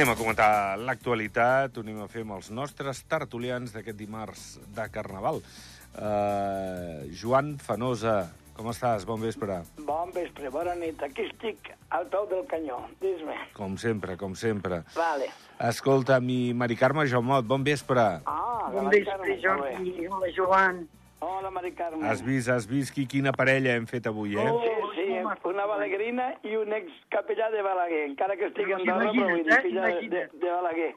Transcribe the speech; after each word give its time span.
Anem 0.00 0.14
a 0.14 0.16
comentar 0.16 0.78
l'actualitat, 0.80 1.74
ho 1.76 1.82
anem 1.84 1.98
a 2.00 2.06
fer 2.08 2.22
amb 2.24 2.32
els 2.38 2.46
nostres 2.56 3.02
tertulians 3.04 3.74
d'aquest 3.74 3.98
dimarts 3.98 4.44
de 4.72 4.86
Carnaval. 4.94 5.42
Uh, 5.92 7.02
Joan 7.20 7.50
Fanosa, 7.60 8.14
com 8.56 8.70
estàs? 8.72 9.04
Bon 9.04 9.20
vespre. 9.20 9.58
Bon 9.84 10.08
vespre, 10.16 10.48
bona 10.54 10.72
nit. 10.80 11.04
Aquí 11.04 11.26
estic 11.28 11.68
al 11.92 12.08
peu 12.08 12.24
del 12.32 12.46
canyó. 12.48 12.78
Dis-me. 13.04 13.36
Com 13.52 13.76
sempre, 13.76 14.16
com 14.16 14.32
sempre. 14.32 14.80
Vale. 14.96 15.28
Escolta, 15.68 16.16
mi 16.16 16.54
Mari 16.56 16.80
Carme 16.80 17.04
Jaumot, 17.04 17.44
bon 17.44 17.68
vespre. 17.68 18.06
Ah, 18.24 18.70
Bon 18.72 18.88
vespre. 18.88 19.36
Jordi. 19.44 20.08
Hola, 20.08 20.32
Joan. 20.32 20.86
Hola, 21.20 21.52
Mari 21.52 21.76
Carme. 21.76 22.08
Has 22.08 22.24
vist, 22.24 22.48
has 22.48 22.64
vist 22.64 22.96
qui, 22.96 23.04
quina 23.04 23.36
parella 23.36 23.76
hem 23.76 23.84
fet 23.84 24.08
avui, 24.08 24.40
eh? 24.40 24.48
Oh. 24.48 24.79
Sí, 25.10 25.20
sí, 25.42 25.48
una 25.50 25.66
balaguerina 25.66 26.30
i 26.46 26.56
un 26.56 26.72
excapellà 26.72 27.50
de 27.52 27.62
Balaguer, 27.66 28.04
encara 28.08 28.36
que 28.36 28.46
estic 28.50 28.68
en 28.70 28.84
dona, 28.86 29.10
però 29.12 29.28
vull 29.30 29.42
dir, 29.44 29.52
eh? 29.52 29.62
filla 29.64 29.86
de, 29.86 30.26
de, 30.32 30.50
Balaguer. 30.50 30.90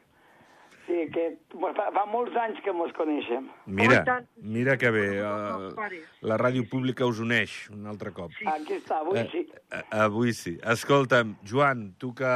Sí, 0.84 0.98
que 1.16 1.26
fa, 1.56 1.86
fa 1.96 2.02
molts 2.12 2.36
anys 2.36 2.58
que 2.66 2.74
mos 2.76 2.92
coneixem. 2.98 3.46
Mira, 3.72 4.18
mira 4.44 4.74
que 4.78 4.90
bé. 4.92 5.06
Uh, 5.24 5.72
la 6.28 6.36
ràdio 6.42 6.66
pública 6.68 7.08
us 7.08 7.22
uneix 7.24 7.54
un 7.72 7.86
altre 7.88 8.12
cop. 8.12 8.34
Sí. 8.36 8.44
Aquí 8.52 8.76
està, 8.82 8.98
avui 9.00 9.20
Eh, 9.22 9.28
sí. 9.32 9.46
eh, 9.72 9.84
avui 9.96 10.34
sí. 10.36 10.58
Escolta'm, 10.74 11.38
Joan, 11.48 11.94
tu 11.98 12.12
que 12.14 12.34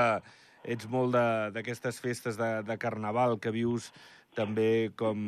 ets 0.64 0.88
molt 0.88 1.12
de- 1.12 1.52
d'aquestes 1.58 2.00
festes 2.00 2.38
de, 2.40 2.64
de 2.64 2.78
Carnaval, 2.80 3.36
que 3.40 3.52
vius 3.52 3.92
també 4.34 4.92
com, 4.96 5.20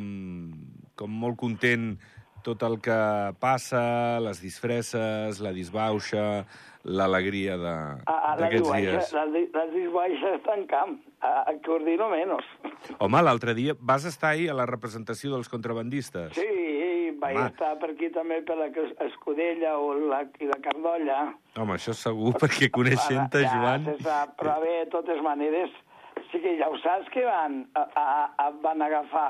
com 0.96 1.10
molt 1.10 1.36
content 1.36 1.98
tot 2.42 2.62
el 2.66 2.78
que 2.80 2.96
passa, 3.40 4.18
les 4.24 4.40
disfresses, 4.42 5.40
la 5.40 5.52
disbauxa, 5.52 6.44
l'alegria 6.84 7.56
de- 7.60 7.72
A, 8.06 8.14
a 8.32 8.36
la 8.36 8.48
d'aquests 8.48 8.72
dies. 8.72 9.12
la, 9.12 9.24
di- 9.26 9.50
la 9.52 9.66
disbaixa 9.68 10.34
està 10.38 10.54
en 10.56 10.66
camp, 10.66 10.94
a, 11.20 11.32
a 11.50 11.54
Cordino 11.66 12.08
menos. 12.08 12.44
Home, 12.98 13.20
l'altre 13.22 13.52
dia 13.54 13.74
vas 13.78 14.04
estar 14.08 14.30
ahir 14.30 14.50
a 14.50 14.54
la 14.54 14.66
representació 14.66 15.32
dels 15.34 15.48
contrabandistes. 15.52 16.32
Sí, 16.32 17.12
vaig 17.20 17.36
Home. 17.36 17.46
estar 17.52 17.74
per 17.78 17.90
aquí 17.92 18.08
també 18.14 18.40
per 18.42 18.56
la 18.56 18.70
Escudella 19.06 19.76
o 19.78 19.92
la, 19.94 20.22
i 20.40 20.48
la 20.48 20.56
Cardolla. 20.64 21.20
Home, 21.60 21.76
això 21.76 21.92
segur, 21.92 22.32
perquè 22.42 22.70
coneixent-te, 22.70 23.44
ja, 23.44 23.52
Joan... 23.52 23.84
se 23.84 23.98
sap, 24.08 24.36
però 24.40 24.56
bé, 24.64 24.84
de 24.86 24.90
totes 24.90 25.20
maneres, 25.22 25.70
sí 26.32 26.40
que 26.40 26.56
ja 26.58 26.68
ho 26.70 26.78
saps 26.80 27.10
que 27.12 27.24
van, 27.26 27.66
a, 27.74 27.84
a, 27.94 28.06
a, 28.46 28.50
van 28.64 28.80
agafar 28.82 29.28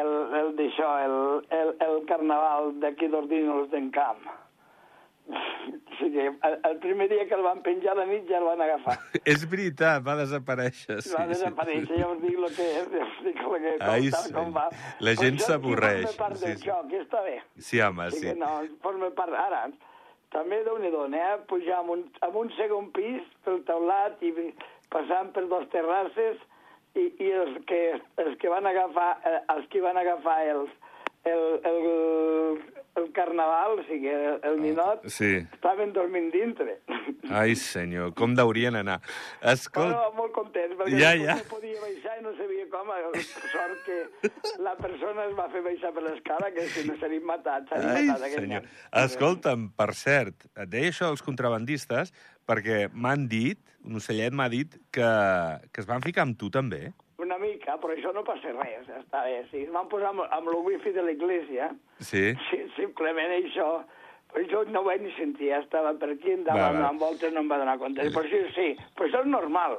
el, 0.00 0.14
el 0.40 0.54
d'això, 0.58 0.88
el, 1.04 1.18
el, 1.58 1.74
el 1.86 2.00
carnaval 2.08 2.72
d'aquí 2.82 3.08
d'Ordinos 3.12 3.70
d'en 3.72 3.90
Camp. 3.94 4.24
Sí 5.98 6.10
que 6.12 6.26
el, 6.26 6.56
el 6.68 6.76
primer 6.82 7.08
dia 7.08 7.24
que 7.26 7.34
el 7.34 7.42
van 7.46 7.62
penjar 7.64 7.94
a 7.94 8.00
la 8.02 8.04
nit 8.10 8.26
ja 8.28 8.36
el 8.42 8.44
van 8.44 8.60
agafar. 8.60 8.98
És 9.32 9.46
veritat, 9.48 10.02
va 10.04 10.18
desaparèixer. 10.18 10.98
Sí, 11.06 11.14
va 11.16 11.24
desaparèixer, 11.30 11.96
ja 12.02 12.10
us 12.10 12.20
dic 12.20 12.36
el 12.36 12.46
que 12.58 12.66
és, 12.82 12.90
ja 12.92 13.06
us 13.06 13.22
dic 13.24 13.40
el 13.40 13.56
que, 13.62 13.72
com, 13.78 13.88
Ai, 13.94 14.10
tal, 14.12 14.28
com 14.36 14.50
senyor. 14.50 14.52
va. 14.58 14.66
La 15.08 15.16
gent 15.22 15.40
s'avorreix, 15.40 16.04
forma 16.10 16.20
part 16.26 16.40
sí, 16.40 16.46
del 16.46 16.58
sí. 16.60 16.68
joc, 16.68 16.92
i 16.92 17.00
està 17.00 17.24
bé. 17.24 17.36
Sí, 17.56 17.80
home, 17.80 18.10
Sí 18.12 18.24
sí. 18.26 18.38
no, 18.42 18.52
forma 18.84 19.10
part... 19.16 19.38
Ara, 19.46 19.64
també 20.34 20.60
déu 20.66 20.80
nhi 20.82 20.90
eh? 20.90 21.36
Pujar 21.48 21.78
amb 21.80 21.94
un, 21.94 22.04
amb 22.26 22.36
un 22.36 22.50
segon 22.58 22.90
pis 22.92 23.22
pel 23.46 23.62
teulat 23.68 24.20
i 24.26 24.32
passant 24.90 25.30
per 25.32 25.46
dos 25.48 25.68
terrasses 25.70 26.42
i, 26.94 27.08
i 27.24 27.30
els, 27.32 27.58
que, 27.66 28.00
els 28.22 28.36
que 28.38 28.48
van 28.52 28.66
agafar, 28.70 29.10
eh, 29.26 29.40
els 29.56 29.66
que 29.72 29.80
van 29.82 29.96
agafar 29.98 30.38
els, 30.52 30.70
el, 31.24 31.44
el, 31.64 32.58
el 33.00 33.06
carnaval, 33.16 33.78
o 33.80 33.84
sigui, 33.88 34.08
el, 34.12 34.38
el 34.44 34.60
ninot, 34.62 35.06
Sí. 35.10 35.36
estaven 35.56 35.92
dormint 35.96 36.30
dintre. 36.34 36.78
Ai, 37.32 37.54
senyor, 37.56 38.12
com 38.14 38.34
deurien 38.36 38.76
anar. 38.76 39.00
Escolta, 39.40 39.96
Bueno, 39.96 40.12
molt 40.20 40.32
content, 40.36 40.76
perquè 40.78 40.98
Ja, 41.00 41.14
ja, 41.16 41.32
ja. 41.32 41.36
no 41.40 41.48
podia 41.50 41.80
baixar 41.80 42.18
i 42.20 42.22
no 42.22 42.30
sabia 42.36 42.43
com. 42.74 42.90
Sort 43.52 43.84
que 43.86 43.98
la 44.64 44.74
persona 44.80 45.28
es 45.28 45.34
va 45.38 45.46
fer 45.52 45.62
baixar 45.64 45.92
per 45.96 46.02
l'escala, 46.04 46.50
que 46.54 46.66
si 46.74 46.84
no 46.88 46.96
s'havien 47.00 47.24
matat, 47.28 47.68
s'havien 47.70 47.96
ai, 48.00 48.08
matat 48.10 48.34
senyor. 48.34 48.66
Escolta'm, 49.04 49.68
per 49.78 49.90
cert, 49.98 50.48
et 50.58 50.68
deia 50.72 50.90
això 50.92 51.10
dels 51.12 51.22
contrabandistes 51.24 52.12
perquè 52.44 52.88
m'han 52.92 53.28
dit, 53.30 53.60
un 53.88 53.96
ocellet 54.00 54.34
m'ha 54.36 54.50
dit, 54.52 54.74
que, 54.92 55.08
que 55.72 55.80
es 55.84 55.88
van 55.88 56.02
ficar 56.04 56.26
amb 56.26 56.36
tu 56.40 56.50
també. 56.52 56.90
Una 57.22 57.38
mica, 57.40 57.78
però 57.80 57.94
això 57.94 58.10
no 58.12 58.24
passa 58.26 58.50
res, 58.52 58.88
està 58.98 59.22
bé. 59.24 59.38
Sí, 59.52 59.62
es 59.64 59.70
van 59.72 59.86
posar 59.88 60.10
amb, 60.12 60.26
amb 60.28 60.50
el 60.52 60.58
wifi 60.66 60.92
de 60.92 61.04
l'església, 61.06 61.70
Sí? 62.04 62.34
sí, 62.50 62.58
simplement 62.76 63.30
això, 63.38 63.68
però 64.34 64.42
jo 64.50 64.64
no 64.74 64.82
ho 64.82 64.88
vaig 64.90 65.00
ni 65.06 65.12
sentir, 65.16 65.52
ja 65.54 65.60
estava 65.62 65.94
per 65.96 66.10
aquí, 66.16 66.34
andava 66.34 66.58
Va, 66.58 66.68
va. 66.72 66.76
donant 66.80 66.98
voltes, 67.00 67.32
no 67.32 67.44
em 67.44 67.48
va 67.52 67.60
donar 67.62 67.78
compte. 67.80 68.02
Però 68.12 68.26
sí, 68.28 68.40
sí, 68.56 68.68
però 68.98 69.08
això 69.08 69.22
és 69.24 69.30
normal. 69.30 69.78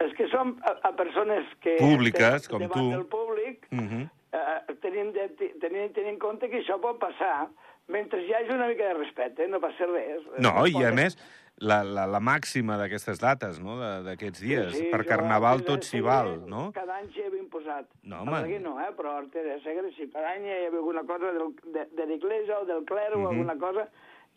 És 0.00 0.14
que 0.16 0.28
som 0.32 0.54
a, 0.64 0.72
a 0.88 0.92
persones 0.96 1.44
que... 1.60 1.76
Públiques, 1.78 2.48
com 2.48 2.62
tu. 2.68 2.86
del 2.90 3.06
públic, 3.06 3.66
Uh 3.72 3.78
-huh. 3.84 4.08
eh, 4.32 4.74
tenint, 4.80 5.12
de, 5.14 5.28
tenint, 5.60 5.92
tenint 5.92 6.14
en 6.14 6.18
compte 6.18 6.48
que 6.48 6.60
això 6.62 6.80
pot 6.80 6.98
passar 6.98 7.48
mentre 7.88 8.22
hi 8.22 8.32
hagi 8.32 8.50
una 8.54 8.66
mica 8.68 8.84
de 8.86 8.94
respecte, 8.94 9.48
no 9.48 9.60
passa 9.60 9.84
res. 9.86 10.22
No, 10.38 10.66
i 10.66 10.84
a 10.84 10.92
més, 10.92 11.16
la, 11.58 11.82
la, 11.84 12.06
la 12.06 12.20
màxima 12.20 12.78
d'aquestes 12.78 13.18
dates, 13.20 13.58
no?, 13.60 13.76
de- 13.80 14.02
d'aquests 14.04 14.40
dies. 14.40 14.72
Sí, 14.76 14.84
per 14.90 15.02
jo 15.02 15.08
Carnaval 15.08 15.58
antes 15.58 15.66
tot 15.66 15.82
s'hi 15.84 16.00
val, 16.00 16.40
no? 16.48 16.70
Cada 16.72 16.94
any 16.96 17.08
s'hi 17.12 17.22
havia 17.22 17.40
imposat. 17.42 17.86
No, 18.02 18.20
home. 18.22 18.30
Balaguer 18.30 18.60
no, 18.62 18.80
eh? 18.80 18.92
però 18.96 19.18
a 19.18 19.22
de 19.22 19.60
Segre 19.62 19.90
sí. 19.96 20.08
Cada 20.12 20.28
any 20.30 20.44
hi 20.46 20.50
havia 20.66 20.78
alguna 20.78 21.02
cosa 21.04 21.32
del, 21.32 21.52
de, 21.74 21.84
de 21.92 22.06
l'Iglesia 22.06 22.58
o 22.60 22.64
del 22.64 22.84
clero 22.84 23.18
Mhm. 23.18 23.24
o 23.26 23.28
alguna 23.28 23.58
cosa, 23.58 23.88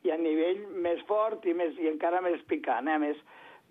i 0.03 0.09
a 0.11 0.17
nivell 0.17 0.67
més 0.67 1.01
fort 1.05 1.45
i, 1.45 1.53
més, 1.53 1.77
i 1.79 1.87
encara 1.87 2.19
més 2.21 2.41
picant, 2.43 2.87
eh? 2.87 2.97
més, 2.99 3.17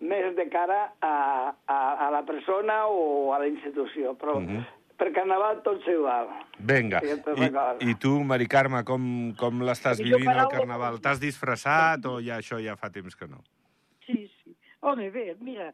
més 0.03 0.35
de 0.37 0.49
cara 0.51 0.93
a, 1.01 1.55
a, 1.71 1.79
a 2.07 2.11
la 2.11 2.23
persona 2.27 2.83
o 2.91 3.33
a 3.35 3.39
la 3.39 3.47
institució. 3.49 4.17
Però 4.19 4.41
Mhm. 4.41 4.65
per 4.99 5.13
Carnaval 5.13 5.63
tot 5.65 5.81
s'hi 5.85 5.95
val. 5.99 6.29
Vinga. 6.59 7.01
I. 7.03 7.91
I 7.91 7.95
tu, 7.99 8.13
Mari 8.23 8.47
Carme, 8.47 8.85
com, 8.85 9.33
com 9.39 9.63
l'estàs 9.67 9.99
vivint, 10.03 10.29
el 10.31 10.49
Carnaval? 10.53 11.01
T'has 11.01 11.19
disfressat 11.23 12.05
o 12.07 12.21
ja 12.23 12.37
això 12.39 12.61
ja 12.63 12.77
fa 12.77 12.91
temps 12.91 13.17
que 13.17 13.27
no? 13.27 13.41
Sí, 14.07 14.29
sí. 14.43 14.55
Home, 14.81 15.11
bé, 15.11 15.37
mira, 15.41 15.73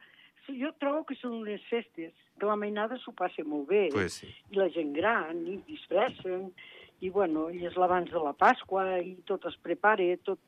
jo 0.49 0.71
trobo 0.81 1.05
que 1.05 1.15
són 1.17 1.33
unes 1.43 1.61
festes 1.69 2.13
que 2.39 2.47
la 2.47 2.57
mainada 2.57 2.97
s'ho 3.03 3.13
passa 3.13 3.43
molt 3.45 3.69
bé. 3.69 3.89
Pues 3.93 4.15
sí. 4.23 4.29
I 4.51 4.57
la 4.57 4.69
gent 4.73 4.95
gran, 4.97 5.45
i 5.47 5.59
disfressen, 5.67 6.53
i 7.01 7.11
bueno, 7.11 7.49
i 7.51 7.65
és 7.67 7.77
l'abans 7.77 8.11
de 8.11 8.19
la 8.19 8.33
Pasqua, 8.33 8.99
i 9.01 9.17
tot 9.27 9.45
es 9.47 9.57
prepara, 9.63 10.05
tot... 10.25 10.39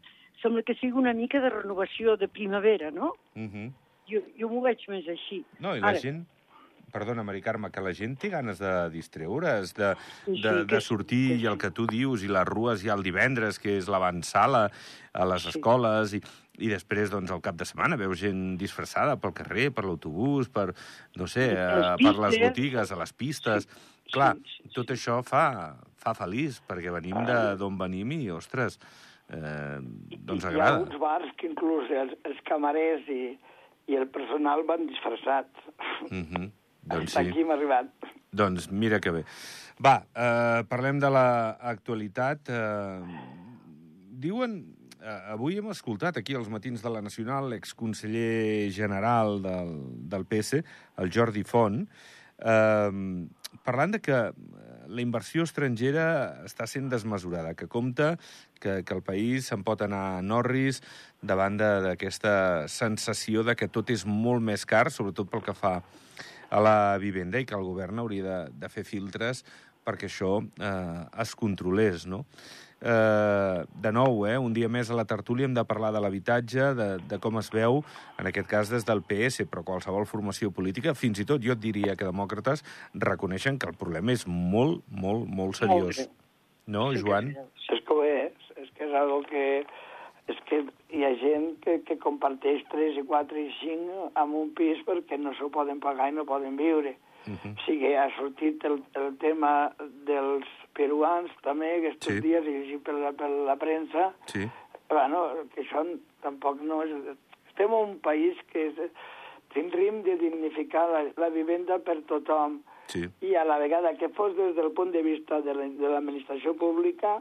Sembla 0.41 0.63
que 0.65 0.73
sigui 0.79 0.97
una 0.97 1.13
mica 1.13 1.37
de 1.39 1.51
renovació 1.53 2.17
de 2.17 2.27
primavera, 2.27 2.91
no? 2.91 3.13
Uh 3.37 3.43
-huh. 3.45 3.73
Jo, 4.09 4.21
jo 4.39 4.49
m'ho 4.49 4.63
veig 4.63 4.79
més 4.89 5.07
així. 5.07 5.45
No, 5.61 5.77
i 5.77 5.81
la 5.81 5.89
Ara, 5.89 5.99
gent... 6.01 6.27
Perdona, 6.91 7.23
Mari 7.23 7.41
Carme, 7.41 7.71
que 7.71 7.81
la 7.81 7.93
gent 7.95 8.17
té 8.19 8.31
ganes 8.31 8.59
de 8.59 8.91
distreure's, 8.91 9.75
de, 9.75 9.95
Sí, 10.25 10.33
de, 10.33 10.49
sí, 10.51 10.57
de 10.57 10.67
que- 10.67 10.81
sortir, 10.81 11.29
que 11.29 11.35
i 11.37 11.47
el 11.47 11.57
que 11.59 11.71
tu 11.71 11.87
dius, 11.87 12.25
i 12.25 12.29
les 12.29 12.45
rues 12.49 12.83
ja 12.83 12.95
el 12.95 13.03
divendres, 13.05 13.59
que 13.61 13.77
és 13.77 13.87
l'avançala 13.87 14.71
a 15.13 15.25
les 15.25 15.47
escoles, 15.47 16.15
i, 16.15 16.21
i 16.59 16.69
després, 16.69 17.11
doncs, 17.11 17.31
al 17.31 17.41
cap 17.41 17.55
de 17.55 17.65
setmana 17.65 17.97
veus 17.97 18.19
gent 18.19 18.57
disfressada 18.59 19.17
pel 19.21 19.33
carrer, 19.33 19.71
per 19.71 19.85
l'autobús, 19.85 20.49
per, 20.49 20.75
no 21.17 21.27
sé, 21.27 21.53
eh, 21.53 21.57
les 21.57 22.03
per 22.03 22.15
les 22.19 22.35
pistes. 22.35 22.49
botigues, 22.49 22.93
a 22.93 22.97
les 22.97 23.13
pistes... 23.13 23.69
Clar, 24.11 24.35
sí, 24.35 24.63
sí, 24.65 24.69
tot 24.75 24.91
això 24.91 25.23
fa, 25.23 25.77
fa 26.01 26.15
feliç, 26.17 26.61
perquè 26.69 26.93
venim 26.95 27.19
de 27.29 27.39
d'on 27.61 27.77
venim 27.81 28.13
i, 28.17 28.23
ostres, 28.35 28.79
eh, 29.29 29.79
doncs 30.17 30.45
Hi 30.45 30.49
ha 30.49 30.53
agrada. 30.55 30.79
alguns 30.79 30.99
bars 31.03 31.37
que 31.37 31.51
inclús 31.51 31.91
els, 32.03 32.17
els 32.25 32.41
camarers 32.49 33.07
i, 33.09 33.37
i 33.91 33.99
el 34.01 34.09
personal 34.09 34.65
van 34.69 34.89
disfressats. 34.91 35.71
Mm 36.11 36.25
-hmm. 36.25 36.51
Doncs 36.91 37.13
Fins 37.13 37.13
sí. 37.13 37.29
aquí 37.29 37.41
hem 37.43 37.51
arribat. 37.51 37.89
Doncs 38.33 38.71
mira 38.71 39.01
que 39.01 39.11
bé. 39.11 39.25
Va, 39.85 40.07
eh, 40.15 40.65
parlem 40.69 40.99
de 40.99 41.11
l'actualitat. 41.11 42.49
Eh, 42.49 43.01
diuen... 44.11 44.77
Eh, 45.01 45.33
avui 45.33 45.57
hem 45.57 45.71
escoltat 45.73 46.19
aquí 46.21 46.35
als 46.37 46.51
matins 46.53 46.83
de 46.83 46.91
la 46.93 47.01
Nacional 47.01 47.49
l'exconseller 47.49 48.69
general 48.71 49.41
del, 49.41 49.71
del 50.13 50.27
PS, 50.29 50.61
el 51.01 51.09
Jordi 51.11 51.43
Font, 51.43 51.89
eh, 52.37 52.91
parlant 53.65 53.93
de 53.97 54.01
que 54.05 54.19
la 54.91 55.03
inversió 55.03 55.45
estrangera 55.47 56.05
està 56.47 56.67
sent 56.71 56.91
desmesurada, 56.91 57.55
que 57.55 57.69
compta 57.71 58.17
que, 58.61 58.81
que 58.85 58.97
el 58.97 59.03
país 59.07 59.49
se'n 59.51 59.65
pot 59.67 59.83
anar 59.87 60.03
a 60.17 60.23
Norris 60.27 60.83
davant 61.23 61.59
d'aquesta 61.61 62.69
sensació 62.69 63.45
de 63.47 63.57
que 63.57 63.71
tot 63.71 63.91
és 63.95 64.05
molt 64.07 64.43
més 64.45 64.67
car, 64.67 64.89
sobretot 64.91 65.31
pel 65.31 65.45
que 65.47 65.57
fa 65.57 65.79
a 66.51 66.61
la 66.61 66.99
vivenda 66.99 67.39
i 67.39 67.47
que 67.47 67.55
el 67.55 67.67
govern 67.67 68.03
hauria 68.03 68.27
de, 68.27 68.39
de 68.65 68.73
fer 68.73 68.85
filtres 68.85 69.45
perquè 69.87 70.11
això 70.11 70.41
eh, 70.43 71.05
es 71.23 71.37
controlés, 71.39 72.07
no? 72.11 72.25
Eh, 72.83 73.65
de 73.83 73.93
nou, 73.93 74.25
eh, 74.27 74.39
un 74.41 74.55
dia 74.57 74.69
més 74.73 74.89
a 74.91 74.95
la 74.97 75.05
tertúlia 75.05 75.45
hem 75.45 75.53
de 75.55 75.65
parlar 75.69 75.91
de 75.93 76.01
l'habitatge, 76.01 76.71
de, 76.79 76.87
de 77.11 77.19
com 77.21 77.37
es 77.39 77.51
veu, 77.53 77.83
en 78.19 78.27
aquest 78.31 78.49
cas 78.49 78.71
des 78.73 78.87
del 78.89 79.03
PS, 79.05 79.45
però 79.51 79.63
qualsevol 79.69 80.07
formació 80.09 80.49
política, 80.51 80.95
fins 80.97 81.21
i 81.21 81.27
tot 81.29 81.45
jo 81.45 81.53
et 81.53 81.61
diria 81.61 81.97
que 81.97 82.09
demòcrates 82.09 82.65
reconeixen 82.95 83.59
que 83.61 83.69
el 83.69 83.77
problema 83.77 84.13
és 84.17 84.25
molt, 84.27 84.81
molt, 84.89 85.29
molt 85.29 85.61
seriós. 85.61 85.97
greu. 86.01 86.09
no, 86.67 86.91
sí 86.93 87.03
Joan? 87.05 87.31
és- 87.37 87.69
És 87.71 87.85
que 87.87 87.93
ho 87.93 88.03
és, 88.03 88.33
és 88.57 88.71
que 88.77 88.85
és 88.89 88.95
algo 88.95 89.23
que 89.29 89.65
és 90.31 90.37
que 90.49 90.65
hi 90.95 91.03
ha 91.05 91.11
gent 91.19 91.59
que, 91.61 91.83
que 91.83 91.99
comparteix 91.99 92.63
3 92.71 92.97
i 92.99 93.03
4 93.03 93.37
i 93.39 93.51
5 93.61 94.13
en 94.17 94.35
un 94.35 94.51
pis 94.55 94.79
perquè 94.87 95.19
no 95.19 95.33
s'ho 95.35 95.51
poden 95.51 95.81
pagar 95.81 96.09
i 96.09 96.13
no 96.15 96.25
poden 96.25 96.57
viure. 96.57 96.97
Uh 97.27 97.33
-huh. 97.35 97.53
O 97.57 97.65
sigui, 97.67 97.95
ha 97.95 98.09
sortit 98.17 98.65
el, 98.65 98.83
el 98.95 99.17
tema 99.19 99.73
dels 100.07 100.47
peruans 100.81 101.31
també 101.45 101.69
aquests 101.77 102.09
Sí. 102.09 102.19
dies, 102.25 102.47
i 102.49 102.57
llegit 102.57 102.83
per 102.89 102.95
la, 102.97 103.13
per 103.13 103.29
la 103.29 103.57
premsa, 103.61 104.11
Sí. 104.33 104.47
bueno, 104.89 105.27
que 105.55 105.63
això 105.67 105.85
tampoc 106.25 106.61
no 106.65 106.83
és... 106.83 107.17
Estem 107.51 107.73
un 107.77 107.99
país 108.01 108.39
que 108.53 108.69
és, 108.71 108.79
tindríem 109.53 110.03
de 110.07 110.15
dignificar 110.17 110.87
la, 110.89 111.03
la 111.21 111.29
vivenda 111.35 111.79
per 111.85 111.99
tothom 112.09 112.61
Sí. 112.91 113.05
i 113.23 113.35
a 113.39 113.45
la 113.45 113.59
vegada 113.59 113.93
que 113.99 114.09
fos 114.17 114.33
des 114.37 114.55
del 114.57 114.71
punt 114.73 114.91
de 114.95 115.03
vista 115.03 115.41
de 115.43 115.55
la- 115.55 115.69
de 115.69 115.89
l'administració 115.93 116.55
pública 116.59 117.21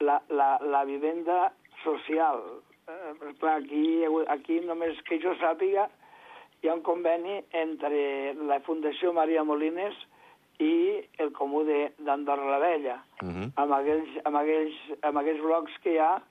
la, 0.00 0.20
la, 0.28 0.58
la 0.62 0.84
vivenda 0.84 1.52
social. 1.82 2.40
Eh, 2.88 3.34
clar, 3.40 3.58
aquí, 3.62 4.04
aquí 4.28 4.60
només 4.60 5.00
que 5.08 5.18
jo 5.20 5.34
sàpiga 5.40 5.88
hi 6.62 6.68
ha 6.68 6.74
un 6.74 6.82
conveni 6.84 7.42
entre 7.52 8.34
la 8.34 8.60
Fundació 8.64 9.12
Maria 9.12 9.44
Molines 9.44 9.94
i 10.60 11.02
el 11.18 11.32
Comú 11.32 11.64
de- 11.64 11.92
d'Andorra 11.98 12.50
la 12.50 12.58
Vella 12.58 13.02
Uh 13.22 13.28
-huh. 13.28 13.50
amb 13.56 13.72
aquells, 13.72 14.08
amb 14.24 14.36
aquells, 14.36 14.74
amb 15.02 15.18
aquells 15.18 15.40
blocs 15.42 15.72
que 15.82 15.92
hi 15.94 15.98
ha 15.98 16.22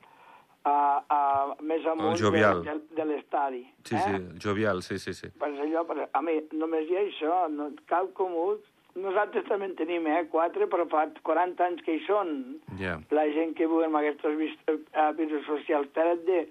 a, 0.65 1.03
a, 1.09 1.55
més 1.61 1.85
amunt 1.85 2.15
de, 2.15 2.29
de, 2.31 2.79
de 2.95 3.05
l'estadi. 3.05 3.67
Sí, 3.83 3.95
eh? 3.95 3.99
sí, 3.99 4.39
jovial, 4.47 4.81
sí, 4.81 4.97
sí, 4.99 5.13
sí. 5.13 5.27
Pues 5.37 5.59
allò, 5.59 5.83
però, 5.85 6.07
a 6.13 6.21
mi, 6.21 6.41
només 6.53 6.87
hi 6.89 6.95
ha 6.95 7.01
això, 7.01 7.49
no, 7.51 7.71
cal 7.87 8.07
comú. 8.13 8.57
Nosaltres 8.95 9.43
també 9.49 9.65
en 9.65 9.75
tenim, 9.75 10.05
eh, 10.07 10.27
quatre, 10.29 10.67
però 10.67 10.87
fa 10.87 11.07
40 11.23 11.65
anys 11.65 11.81
que 11.81 11.95
hi 11.95 12.05
són. 12.05 12.61
Ja. 12.77 12.99
La 13.11 13.25
gent 13.33 13.55
que 13.55 13.67
viu 13.67 13.81
en 13.83 13.95
aquests 13.95 14.23
eh, 14.25 15.13
pisos 15.17 15.45
socials. 15.45 15.87
Tret 15.93 16.23
de 16.25 16.47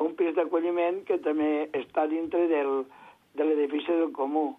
un 0.00 0.14
pis 0.16 0.34
d'acolliment 0.34 1.04
que 1.04 1.18
també 1.18 1.68
està 1.72 2.08
dintre 2.08 2.48
del, 2.48 2.86
de 3.34 3.44
l'edifici 3.44 3.92
del 3.92 4.10
comú. 4.12 4.56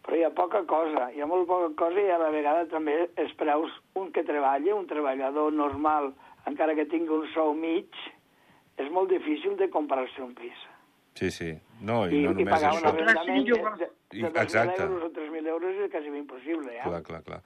Però 0.00 0.16
hi 0.16 0.24
ha 0.24 0.30
poca 0.32 0.62
cosa, 0.66 1.10
hi 1.12 1.20
ha 1.20 1.26
molt 1.28 1.46
poca 1.46 1.68
cosa 1.76 2.00
i 2.00 2.08
a 2.10 2.18
la 2.18 2.30
vegada 2.32 2.64
també 2.70 3.10
els 3.20 3.34
preus, 3.36 3.70
un 4.00 4.10
que 4.12 4.24
treballa, 4.24 4.74
un 4.74 4.86
treballador 4.88 5.52
normal, 5.52 6.12
encara 6.48 6.74
que 6.74 6.86
tingui 6.88 7.12
un 7.18 7.26
sou 7.34 7.52
mig, 7.54 7.88
és 8.80 8.88
molt 8.90 9.10
difícil 9.12 9.56
de 9.60 9.68
comprar-se 9.70 10.22
un 10.24 10.34
pis 10.34 10.56
Sí, 11.18 11.28
sí. 11.34 11.50
No, 11.82 12.06
i, 12.08 12.14
i, 12.16 12.20
no 12.22 12.30
i 12.30 12.44
només 12.44 12.52
pagar 12.54 12.70
un 12.72 12.78
això. 12.78 12.90
arrendament 12.94 13.44
de, 13.44 13.56
de, 13.82 13.88
I- 14.16 14.22
de 14.22 14.28
2.000 14.30 14.42
exacte. 14.42 14.82
euros 14.84 15.02
o 15.02 15.08
3.000 15.12 15.46
euros 15.52 15.80
és 15.84 15.90
quasi 15.90 16.06
impossible, 16.16 16.70
eh? 16.76 16.82
Clar, 16.84 17.02
clar, 17.02 17.22
clar. 17.26 17.40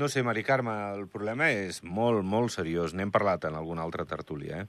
No 0.00 0.08
sé, 0.08 0.22
Mari 0.26 0.42
Carme, 0.42 0.72
el 0.96 1.04
problema 1.06 1.50
és 1.52 1.82
molt, 1.84 2.24
molt 2.24 2.50
seriós. 2.50 2.94
N'hem 2.96 3.12
parlat 3.12 3.44
en 3.44 3.54
alguna 3.60 3.84
altra 3.84 4.06
tertúlia, 4.08 4.62
eh? 4.64 4.66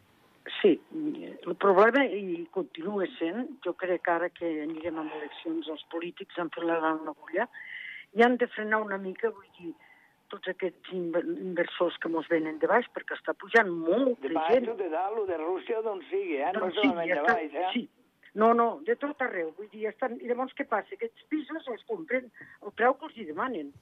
Sí, 0.61 0.75
el 0.93 1.55
problema, 1.57 2.03
i 2.05 2.45
continua 2.53 3.07
sent, 3.17 3.47
jo 3.65 3.73
crec 3.73 4.03
que 4.05 4.11
ara 4.13 4.27
que 4.29 4.49
anirem 4.61 4.99
amb 5.01 5.13
eleccions, 5.17 5.67
els 5.73 5.81
polítics 5.89 6.37
enfilaran 6.43 6.99
l'agulla, 7.07 7.47
i 8.13 8.21
han 8.21 8.35
de 8.37 8.45
frenar 8.53 8.81
una 8.85 8.99
mica, 9.01 9.31
vull 9.33 9.47
dir, 9.57 9.71
tots 10.29 10.47
aquests 10.51 10.91
inver- 10.95 11.25
inversors 11.25 11.97
que 12.03 12.11
mos 12.13 12.27
venen 12.29 12.59
de 12.61 12.67
baix, 12.69 12.85
perquè 12.93 13.17
està 13.17 13.33
pujant 13.33 13.71
molta 13.73 14.27
De 14.27 14.35
baix 14.35 14.53
gent. 14.53 14.69
o 14.69 14.75
de 14.79 14.89
dalt 14.93 15.17
o 15.17 15.25
de 15.25 15.37
Rússia 15.41 15.81
d'on 15.81 15.99
sigui, 16.11 16.37
eh? 16.37 16.51
No 16.53 16.67
Doncs 16.67 16.75
solament 16.77 17.09
ja 17.09 17.15
de 17.15 17.21
està- 17.25 17.33
baix, 17.39 17.53
eh? 17.53 17.67
Sí. 17.73 17.89
No, 18.33 18.53
no, 18.53 18.67
de 18.87 18.95
tot 18.95 19.19
arreu. 19.21 19.49
Vull 19.57 19.67
dir, 19.73 19.87
estan... 19.89 20.13
I 20.21 20.29
llavors 20.29 20.53
què 20.55 20.63
passa? 20.69 20.93
Aquests 20.95 21.25
pisos 21.27 21.67
els 21.67 21.83
compren 21.89 22.29
el 22.63 22.71
preu 22.79 22.93
que 22.93 23.09
els 23.09 23.17
hi 23.17 23.25
demanen, 23.27 23.73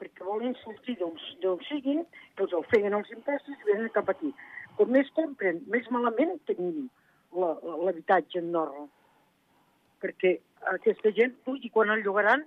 perquè 0.00 0.24
volen 0.24 0.54
sortir 0.62 0.96
d'on 0.96 1.60
siguin, 1.68 2.06
doncs 2.38 2.54
el 2.56 2.64
feien 2.72 2.94
els 2.96 3.10
impostos 3.12 3.58
i 3.60 3.68
venen 3.74 3.90
cap 3.92 4.08
aquí. 4.08 4.32
Com 4.80 4.94
més 4.96 5.10
compren, 5.12 5.60
més 5.68 5.88
malament 5.92 6.38
tenim 6.48 6.86
l'habitatge 7.36 8.40
en 8.40 8.46
Norra. 8.54 8.86
Perquè 10.00 10.38
aquesta 10.72 11.12
gent, 11.16 11.34
i 11.60 11.70
quan 11.74 11.92
el 11.92 12.00
llogaran, 12.06 12.46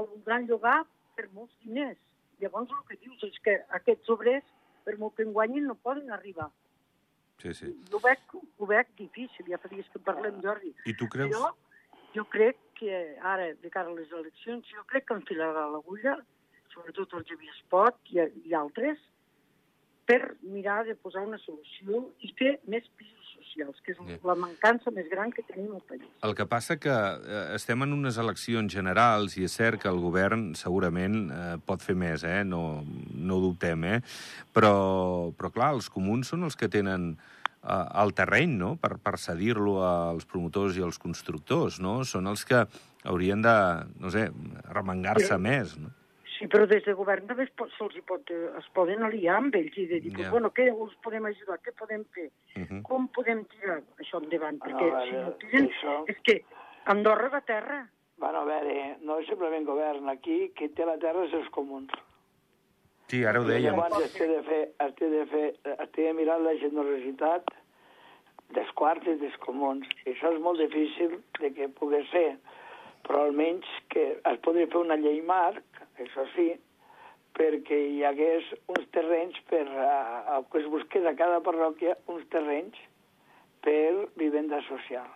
el 0.00 0.06
voldran 0.12 0.46
llogar 0.48 0.78
per 1.16 1.26
molts 1.34 1.52
diners. 1.64 1.98
Llavors 2.40 2.72
el 2.72 2.84
que 2.88 2.96
dius 3.02 3.26
és 3.28 3.36
que 3.44 3.58
aquests 3.78 4.08
obrers, 4.12 4.46
per 4.88 4.96
molt 5.00 5.16
que 5.18 5.26
en 5.26 5.34
guanyin, 5.36 5.68
no 5.68 5.76
poden 5.76 6.08
arribar. 6.16 6.48
Sí, 7.42 7.52
sí. 7.52 7.68
Ho 7.92 8.00
veig, 8.00 8.24
ho 8.32 8.68
veig 8.68 8.88
difícil, 8.96 9.48
ja 9.52 9.60
fa 9.60 9.68
dies 9.68 9.88
que 9.92 10.00
parlem, 10.00 10.40
Jordi. 10.44 10.72
I 10.88 10.96
tu 10.96 11.08
creus... 11.12 11.36
Jo, 11.36 11.50
jo 12.16 12.24
crec 12.32 12.56
que 12.80 13.02
ara, 13.20 13.50
de 13.60 13.72
cara 13.72 13.92
a 13.92 13.96
les 13.98 14.12
eleccions, 14.12 14.64
jo 14.72 14.84
crec 14.88 15.08
que 15.08 15.18
enfilarà 15.20 15.66
l'agulla, 15.72 16.16
sobretot 16.72 17.12
el 17.20 17.28
Javier 17.28 17.52
Espot 17.52 18.00
i, 18.14 18.24
i 18.48 18.56
altres, 18.56 19.00
per 20.06 20.36
mirar 20.46 20.84
de 20.86 20.94
posar 20.94 21.24
una 21.26 21.38
solució 21.42 22.04
i 22.22 22.30
fer 22.38 22.60
més 22.70 22.84
pisos 22.96 23.32
socials, 23.36 23.80
que 23.82 23.92
és 23.92 23.98
Ja. 24.06 24.18
la 24.28 24.34
mancança 24.38 24.90
més 24.94 25.08
gran 25.10 25.32
que 25.32 25.42
tenim 25.42 25.72
al 25.74 25.82
país. 25.82 26.02
El 26.22 26.34
que 26.38 26.46
passa 26.46 26.76
que 26.78 26.90
eh, 26.92 27.54
estem 27.56 27.82
en 27.82 27.92
unes 27.92 28.16
eleccions 28.22 28.72
generals 28.72 29.36
i 29.36 29.44
és 29.44 29.52
cert 29.58 29.80
que 29.82 29.88
el 29.88 29.98
govern 29.98 30.54
segurament 30.54 31.30
eh, 31.30 31.56
pot 31.66 31.82
fer 31.82 31.96
més, 31.98 32.22
eh? 32.24 32.44
no, 32.44 32.84
no 33.14 33.36
ho 33.38 33.40
dubtem, 33.48 33.82
eh? 33.84 34.00
però, 34.54 35.32
però 35.36 35.50
clar, 35.50 35.72
els 35.74 35.90
comuns 35.90 36.28
són 36.30 36.44
els 36.46 36.54
que 36.56 36.68
tenen 36.68 37.16
eh, 37.16 38.00
el 38.02 38.14
terreny 38.14 38.54
no? 38.60 38.76
per, 38.76 38.98
per 39.02 39.16
cedir-lo 39.18 39.80
als 39.82 40.24
promotors 40.24 40.76
i 40.78 40.82
als 40.86 40.98
constructors, 41.02 41.80
no? 41.80 42.04
són 42.04 42.26
els 42.30 42.44
que 42.46 42.62
haurien 43.06 43.42
de, 43.42 43.56
no 43.98 44.10
sé, 44.10 44.28
remengar-se 44.70 45.34
Però- 45.34 45.42
més. 45.42 45.76
No? 45.78 45.90
Sí, 46.36 46.46
però 46.52 46.66
des 46.68 46.84
de 46.84 46.92
govern 46.92 47.26
també 47.26 47.44
es, 47.46 47.50
pot, 47.56 47.70
se'ls 47.78 47.94
hi 47.96 48.02
pot, 48.04 48.28
eh, 48.30 48.50
es 48.58 48.66
poden 48.76 49.02
aliar 49.06 49.36
amb 49.38 49.54
ells 49.56 49.76
i 49.78 49.86
de 49.86 50.00
dir, 50.00 50.12
Ja. 50.12 50.18
yeah. 50.18 50.30
bueno, 50.30 50.50
què 50.52 50.66
us 50.74 50.94
podem 51.02 51.24
ajudar, 51.24 51.58
què 51.64 51.72
podem 51.78 52.04
fer, 52.14 52.30
Uh 52.56 52.62
-huh. 52.62 52.82
com 52.82 53.08
podem 53.08 53.44
tirar 53.46 53.80
això 53.98 54.22
endavant, 54.22 54.58
No, 54.58 54.64
perquè 54.66 54.84
si 55.04 55.10
veure, 55.12 55.24
no 55.24 55.32
tiren, 55.38 55.68
això- 55.68 56.04
és 56.08 56.18
que 56.22 56.44
Andorra 56.84 57.28
va 57.28 57.38
a 57.38 57.40
terra. 57.40 57.88
Bueno, 58.18 58.38
a 58.38 58.44
veure, 58.44 58.96
no 59.02 59.18
és 59.18 59.26
simplement 59.26 59.64
govern. 59.66 60.08
Aquí, 60.08 60.52
qui 60.54 60.68
té 60.68 60.84
la 60.84 60.96
terra 60.98 61.24
és 61.24 61.32
els 61.32 61.48
comuns. 61.50 61.90
Sí, 63.08 63.24
ara 63.24 63.40
ho 63.40 63.44
I 63.44 63.46
dèiem. 63.46 63.74
llavors 63.76 64.04
es 64.04 64.12
té 64.14 64.26
de 64.26 64.42
fer, 64.42 64.72
es 64.80 64.94
té 64.94 65.08
de 65.08 65.26
fer, 65.26 65.54
es 65.64 65.90
té 65.92 66.02
de 66.02 66.12
mirar 66.12 66.40
la 66.40 66.54
generositat 66.56 67.44
dels 68.50 68.70
quarts 68.72 69.06
i 69.06 69.14
dels 69.16 69.36
comuns. 69.38 69.86
I 70.06 70.10
això 70.10 70.32
és 70.34 70.40
molt 70.40 70.58
difícil 70.58 71.22
de 71.40 71.52
que 71.52 71.68
pugui 71.68 72.04
ser, 72.10 72.36
però 73.04 73.24
almenys 73.24 73.64
que 73.88 74.18
es 74.24 74.38
podria 74.40 74.66
fer 74.66 74.76
una 74.78 74.96
llei 74.96 75.20
marc, 75.22 75.62
això 76.02 76.24
sí, 76.34 76.48
perquè 77.36 77.78
hi 77.92 78.02
hagués 78.08 78.48
uns 78.72 78.86
terrenys 78.96 79.38
per, 79.50 79.64
a, 79.68 79.96
a, 80.36 80.42
que 80.50 80.62
es 80.62 80.68
busqués 80.72 81.04
a 81.04 81.14
cada 81.18 81.42
parròquia 81.44 81.96
uns 82.12 82.24
terrenys 82.32 82.78
per 83.66 84.08
vivenda 84.16 84.62
social. 84.68 85.08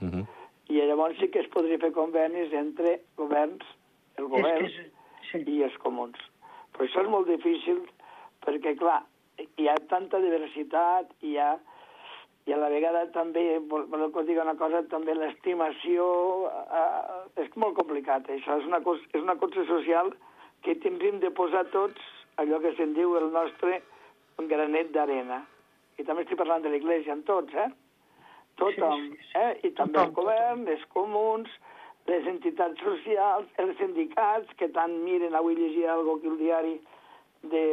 Uh 0.00 0.08
-huh. 0.08 0.26
I 0.68 0.80
llavors 0.80 1.18
sí 1.18 1.28
que 1.28 1.40
es 1.40 1.48
podria 1.48 1.78
fer 1.78 1.92
convenis 1.92 2.52
entre 2.52 3.00
governs, 3.16 3.64
el 4.16 4.28
govern 4.28 4.64
És 4.64 4.72
que 4.72 4.80
és, 4.80 4.90
sí. 5.30 5.50
i 5.50 5.62
els 5.62 5.76
comuns. 5.78 6.18
Però 6.72 6.84
això 6.84 7.02
és 7.02 7.08
molt 7.08 7.28
difícil 7.28 7.84
perquè, 8.44 8.76
clar, 8.76 9.04
hi 9.56 9.68
ha 9.68 9.74
tanta 9.88 10.20
diversitat, 10.20 11.10
hi 11.22 11.36
ha, 11.38 11.58
i 12.44 12.52
a 12.52 12.58
la 12.60 12.68
vegada 12.68 13.06
també, 13.14 13.44
vol, 13.70 13.86
voleu 13.88 14.10
que 14.12 14.20
us 14.20 14.26
digui 14.28 14.42
una 14.42 14.56
cosa, 14.60 14.82
també 14.92 15.14
l'estimació 15.16 16.04
eh, 16.50 17.44
és 17.44 17.54
molt 17.56 17.76
complicat. 17.78 18.28
Això 18.28 18.58
és 18.60 18.66
una, 18.68 18.82
cosa, 18.84 19.00
és 19.14 19.22
una 19.22 19.36
cosa 19.40 19.64
social 19.70 20.12
que 20.66 20.76
tindríem 20.82 21.22
de 21.22 21.30
posar 21.32 21.64
tots 21.72 22.00
allò 22.42 22.60
que 22.60 22.74
se'n 22.76 22.92
diu 22.96 23.16
el 23.16 23.30
nostre 23.32 23.80
granet 24.50 24.92
d'arena. 24.92 25.40
I 25.96 26.04
també 26.04 26.24
estic 26.24 26.40
parlant 26.40 26.64
de 26.64 26.72
l'Església, 26.72 27.14
en 27.14 27.22
tots, 27.24 27.54
eh? 27.54 27.70
Tothom, 28.60 29.00
Sí, 29.00 29.16
sí, 29.16 29.28
sí. 29.30 29.38
eh? 29.40 29.52
I 29.64 29.70
també 29.78 29.98
Tothom, 29.98 30.10
el 30.10 30.14
govern, 30.18 30.66
els 30.74 30.84
comuns, 30.92 31.50
les 32.10 32.26
entitats 32.28 32.80
socials, 32.84 33.48
els 33.62 33.78
sindicats, 33.80 34.50
que 34.60 34.68
tant 34.74 34.92
miren, 35.06 35.34
avui 35.34 35.56
llegia 35.56 35.94
algo 35.94 36.18
aquí 36.18 36.28
al 36.28 36.40
diari 36.42 36.74
de, 37.52 37.64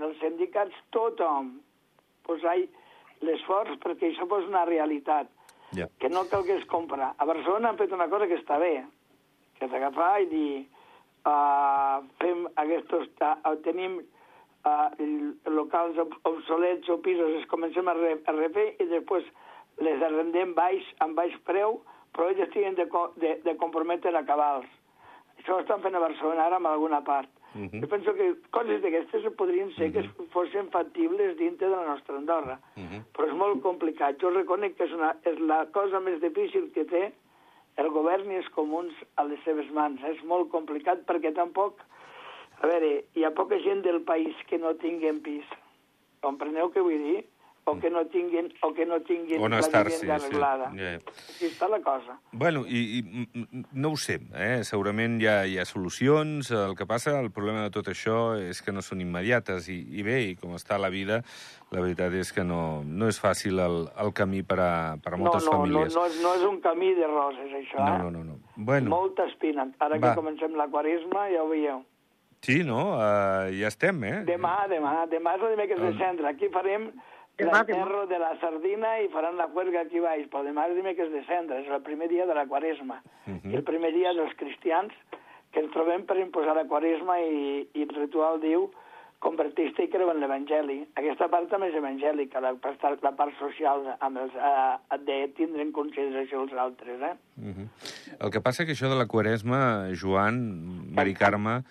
dels 0.00 0.18
sindicats, 0.22 0.74
tothom 0.94 1.54
posar 2.26 2.56
l'esforç 3.22 3.78
perquè 3.82 4.10
això 4.10 4.26
fos 4.28 4.44
una 4.48 4.64
realitat, 4.68 5.28
Ja. 5.72 5.86
que 5.98 6.08
no 6.10 6.26
calgués 6.28 6.64
comprar. 6.68 7.14
A 7.16 7.24
Barcelona 7.24 7.70
han 7.70 7.78
fet 7.78 7.92
una 7.96 8.08
cosa 8.08 8.26
que 8.28 8.36
està 8.36 8.58
bé, 8.60 8.84
que 9.58 9.64
és 9.66 9.72
agafar 9.72 10.20
i 10.20 10.26
dir 10.26 10.66
uh, 11.24 12.02
fem 12.20 12.46
aquests, 12.56 12.92
uh, 13.22 13.54
tenim 13.64 14.00
uh, 14.02 14.90
locals 15.48 15.96
ob- 15.98 16.18
obsolets 16.28 16.88
o 16.90 16.98
pisos, 17.00 17.30
els 17.38 17.46
comencem 17.48 17.88
a, 17.88 17.94
re, 17.94 18.18
a 18.26 18.32
refer 18.36 18.74
i 18.82 18.84
després 18.90 19.24
les 19.80 20.02
arrendem 20.02 20.52
baix, 20.54 20.84
amb 21.00 21.16
baix 21.16 21.32
preu, 21.48 21.80
però 22.12 22.28
ells 22.28 22.50
tenen 22.52 22.74
de, 22.76 22.84
de, 23.16 23.36
de 23.42 23.56
comprometre 23.56 24.12
a 24.18 24.24
cabals. 24.28 24.66
Això 25.38 25.56
ho 25.56 25.62
estan 25.64 25.80
fent 25.80 25.94
a 25.96 26.02
Barcelona 26.04 26.44
ara 26.50 26.58
en 26.60 26.66
alguna 26.68 27.00
part. 27.06 27.30
Uh 27.54 27.60
-huh. 27.60 27.80
Jo 27.80 27.88
penso 27.88 28.14
que 28.14 28.34
coses 28.50 28.80
d'aquestes 28.82 29.32
podrien 29.36 29.70
ser 29.76 29.92
que 29.92 30.02
fossin 30.32 30.70
factibles 30.70 31.36
dintre 31.36 31.68
de 31.68 31.76
la 31.76 31.86
nostra 31.86 32.16
Andorra. 32.16 32.58
Uh 32.76 32.82
-huh. 32.82 33.02
Però 33.12 33.26
és 33.28 33.34
molt 33.34 33.62
complicat. 33.62 34.20
Jo 34.20 34.30
reconec 34.30 34.76
que 34.76 34.84
és, 34.84 34.92
una, 34.92 35.16
és 35.24 35.38
la 35.38 35.66
cosa 35.66 36.00
més 36.00 36.20
difícil 36.20 36.72
que 36.72 36.84
té 36.84 37.12
el 37.76 37.88
govern 37.88 38.30
i 38.30 38.36
els 38.36 38.48
comuns 38.48 38.92
a 39.16 39.24
les 39.24 39.42
seves 39.44 39.70
mans. 39.70 40.00
És 40.04 40.22
molt 40.22 40.50
complicat 40.50 41.06
perquè 41.06 41.32
tampoc... 41.34 41.80
A 42.62 42.66
veure, 42.66 43.04
hi 43.14 43.24
ha 43.24 43.30
poca 43.30 43.58
gent 43.58 43.82
del 43.82 44.02
país 44.02 44.34
que 44.46 44.58
no 44.58 44.74
tingui 44.74 45.12
pis. 45.12 45.44
Compreneu 46.20 46.70
què 46.70 46.80
vull 46.80 47.02
dir? 47.02 47.24
O 47.64 47.78
que 47.78 47.90
no 47.90 48.04
tinguin, 48.10 48.48
o 48.62 48.72
que 48.74 48.84
no 48.84 49.00
tinguin 49.06 49.40
On 49.40 49.52
la 49.54 49.60
vivenda 49.60 49.92
sí. 49.94 50.10
arreglada. 50.10 50.72
Ja. 50.74 50.96
Aquí 50.96 51.46
està 51.46 51.68
la 51.70 51.78
cosa. 51.80 52.16
Bueno, 52.32 52.64
i, 52.66 52.98
i 52.98 53.66
no 53.72 53.92
ho 53.92 53.96
sé, 53.96 54.16
eh? 54.34 54.64
segurament 54.66 55.20
hi 55.22 55.28
ha, 55.30 55.36
hi 55.46 55.58
ha 55.62 55.64
solucions, 55.64 56.50
el 56.50 56.74
que 56.74 56.86
passa, 56.90 57.20
el 57.20 57.30
problema 57.30 57.62
de 57.62 57.70
tot 57.70 57.86
això 57.92 58.34
és 58.34 58.60
que 58.66 58.72
no 58.74 58.82
són 58.82 59.00
immediates, 59.00 59.68
i, 59.70 59.78
i 59.94 60.02
bé, 60.02 60.16
i 60.32 60.34
com 60.34 60.56
està 60.58 60.74
la 60.82 60.90
vida, 60.90 61.20
la 61.70 61.80
veritat 61.84 62.12
és 62.18 62.32
que 62.34 62.42
no, 62.42 62.82
no 62.84 63.06
és 63.06 63.20
fàcil 63.22 63.62
el, 63.62 63.78
el 64.02 64.10
camí 64.12 64.42
per 64.42 64.58
a, 64.58 64.72
per 64.98 65.14
a 65.14 65.22
moltes 65.22 65.46
no, 65.46 65.52
no, 65.52 65.58
famílies. 65.62 65.94
No, 65.94 66.02
no, 66.02 66.06
és- 66.10 66.20
no 66.26 66.34
és 66.40 66.42
un 66.50 66.58
camí 66.66 66.90
de 66.98 67.06
roses, 67.06 67.54
això. 67.62 67.78
no, 67.78 67.94
eh? 67.94 68.02
no, 68.02 68.10
no, 68.10 68.24
no. 68.24 68.38
Bueno, 68.56 68.90
Molta 68.90 69.28
espina. 69.30 69.68
Ara 69.78 69.98
Va. 70.02 70.10
que 70.10 70.18
comencem 70.18 70.58
la 70.58 70.66
quaresma, 70.66 71.28
ja 71.30 71.46
ho 71.46 71.48
veieu. 71.54 71.84
sí, 72.42 72.64
no? 72.66 72.96
Uh, 72.98 73.54
ja 73.54 73.68
estem, 73.70 74.02
eh? 74.02 74.24
Demà, 74.26 74.66
demà, 74.66 75.06
demà 75.06 75.36
és 75.38 75.42
el 75.46 75.52
dimecres 75.54 75.78
de 75.78 75.92
El- 75.92 75.98
cendre. 76.00 76.26
Aquí 76.26 76.48
farem 76.50 76.88
l'enterro 77.44 78.06
de 78.06 78.18
la 78.18 78.32
sardina 78.40 79.00
i 79.00 79.08
faran 79.08 79.36
la 79.36 79.48
cuerga 79.48 79.80
aquí 79.82 80.00
baix, 80.00 80.28
però 80.30 80.44
demà 80.44 80.68
és 80.70 80.76
dimecres 80.76 81.10
de 81.12 81.24
cendre, 81.26 81.60
és 81.62 81.68
el 81.70 81.82
primer 81.82 82.08
dia 82.08 82.26
de 82.26 82.34
la 82.34 82.46
quaresma. 82.46 83.00
Mhm. 83.26 83.50
I 83.52 83.56
el 83.56 83.64
primer 83.64 83.92
dia 83.92 84.12
dels 84.14 84.34
cristians 84.36 84.92
que 85.52 85.60
ens 85.60 85.72
trobem 85.72 86.06
per 86.06 86.16
imposar 86.18 86.54
la 86.56 86.64
quaresma 86.64 87.18
i, 87.20 87.68
i 87.74 87.82
el 87.82 87.94
ritual 87.94 88.40
diu 88.40 88.70
convertiste 89.22 89.84
i 89.84 89.88
creu 89.88 90.10
en 90.10 90.18
l'Evangeli. 90.18 90.80
Aquesta 90.98 91.28
part 91.30 91.46
també 91.50 91.68
és 91.70 91.76
evangèlica, 91.78 92.40
la, 92.42 92.54
part- 92.58 93.04
la 93.04 93.12
part 93.14 93.36
social 93.38 93.84
amb 94.02 94.18
els, 94.18 94.32
eh, 94.34 94.98
de 95.06 95.18
tindre 95.36 95.62
en 95.62 95.70
consideració 95.70 96.42
els 96.42 96.52
altres. 96.58 96.98
Eh? 97.00 97.14
Mhm. 97.36 97.68
El 98.18 98.30
que 98.34 98.40
passa 98.40 98.66
que 98.66 98.72
això 98.72 98.88
de 98.90 98.98
la 98.98 99.06
quaresma, 99.06 99.90
Joan, 99.94 100.92
Mari 100.92 101.14
Carme, 101.14 101.62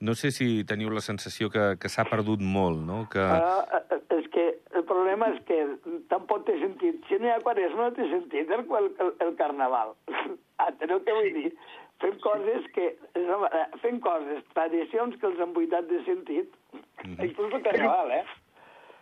no 0.00 0.14
sé 0.14 0.30
si 0.32 0.64
teniu 0.64 0.90
la 0.90 1.00
sensació 1.00 1.48
que, 1.48 1.76
que 1.80 1.88
s'ha 1.88 2.04
perdut 2.04 2.40
molt, 2.42 2.82
no? 2.84 3.06
Que... 3.08 3.22
Però 3.22 3.62
eh, 3.70 4.18
és 4.18 4.26
que 4.34 4.48
problema 4.88 5.28
és 5.34 5.40
que 5.48 5.58
tampoc 6.12 6.46
té 6.46 6.56
sentit. 6.60 7.02
Si 7.08 7.18
no 7.20 7.28
hi 7.28 7.34
ha 7.34 7.42
quaresma 7.44 7.88
no 7.88 7.96
té 7.96 8.06
sentit 8.10 8.50
el, 8.54 8.64
el, 8.66 9.12
el, 9.26 9.34
carnaval. 9.40 9.94
Enteneu 10.68 11.02
què 11.04 11.16
vull 11.18 11.30
dir? 11.36 11.52
Fem 12.02 12.16
coses 12.24 12.66
que... 12.76 12.90
no, 13.16 13.38
eh, 13.48 13.66
Fem 13.82 14.00
coses, 14.04 14.42
tradicions 14.56 15.16
que 15.20 15.30
els 15.30 15.40
han 15.40 15.54
buidat 15.56 15.88
de 15.92 16.02
sentit. 16.08 16.52
Mhm. 17.04 17.30
Inclús 17.30 17.56
el 17.56 17.64
carnaval, 17.64 18.12
eh? 18.18 18.24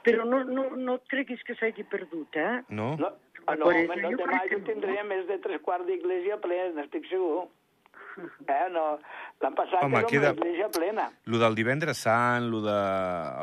Però 0.05 0.25
no, 0.29 0.43
no, 0.45 0.69
no 0.77 0.99
et 1.01 1.07
creguis 1.09 1.43
que 1.49 1.57
s'hagi 1.57 1.87
perdut, 1.89 2.37
eh? 2.37 2.61
No? 2.69 2.93
No, 3.01 3.11
ah, 3.47 3.55
no, 3.57 3.71
home, 3.71 3.97
no 4.03 4.11
demà 4.21 4.43
jo 4.51 4.61
no. 4.61 4.67
tindré 4.69 4.99
més 5.09 5.25
de 5.31 5.39
tres 5.47 5.63
quarts 5.65 5.89
d'església 5.89 6.37
plena, 6.45 6.75
n'estic 6.77 7.09
segur. 7.09 7.47
Eh, 8.17 8.69
no. 8.71 8.99
L'any 9.43 9.55
passat 9.59 9.83
Home, 9.83 9.99
era 9.99 10.07
queda- 10.09 10.31
una 10.33 10.39
església 10.41 10.69
plena. 10.71 11.07
Lo 11.27 11.39
del 11.39 11.55
divendres 11.55 11.99
sant, 11.99 12.49
lo 12.51 12.61
de 12.63 12.77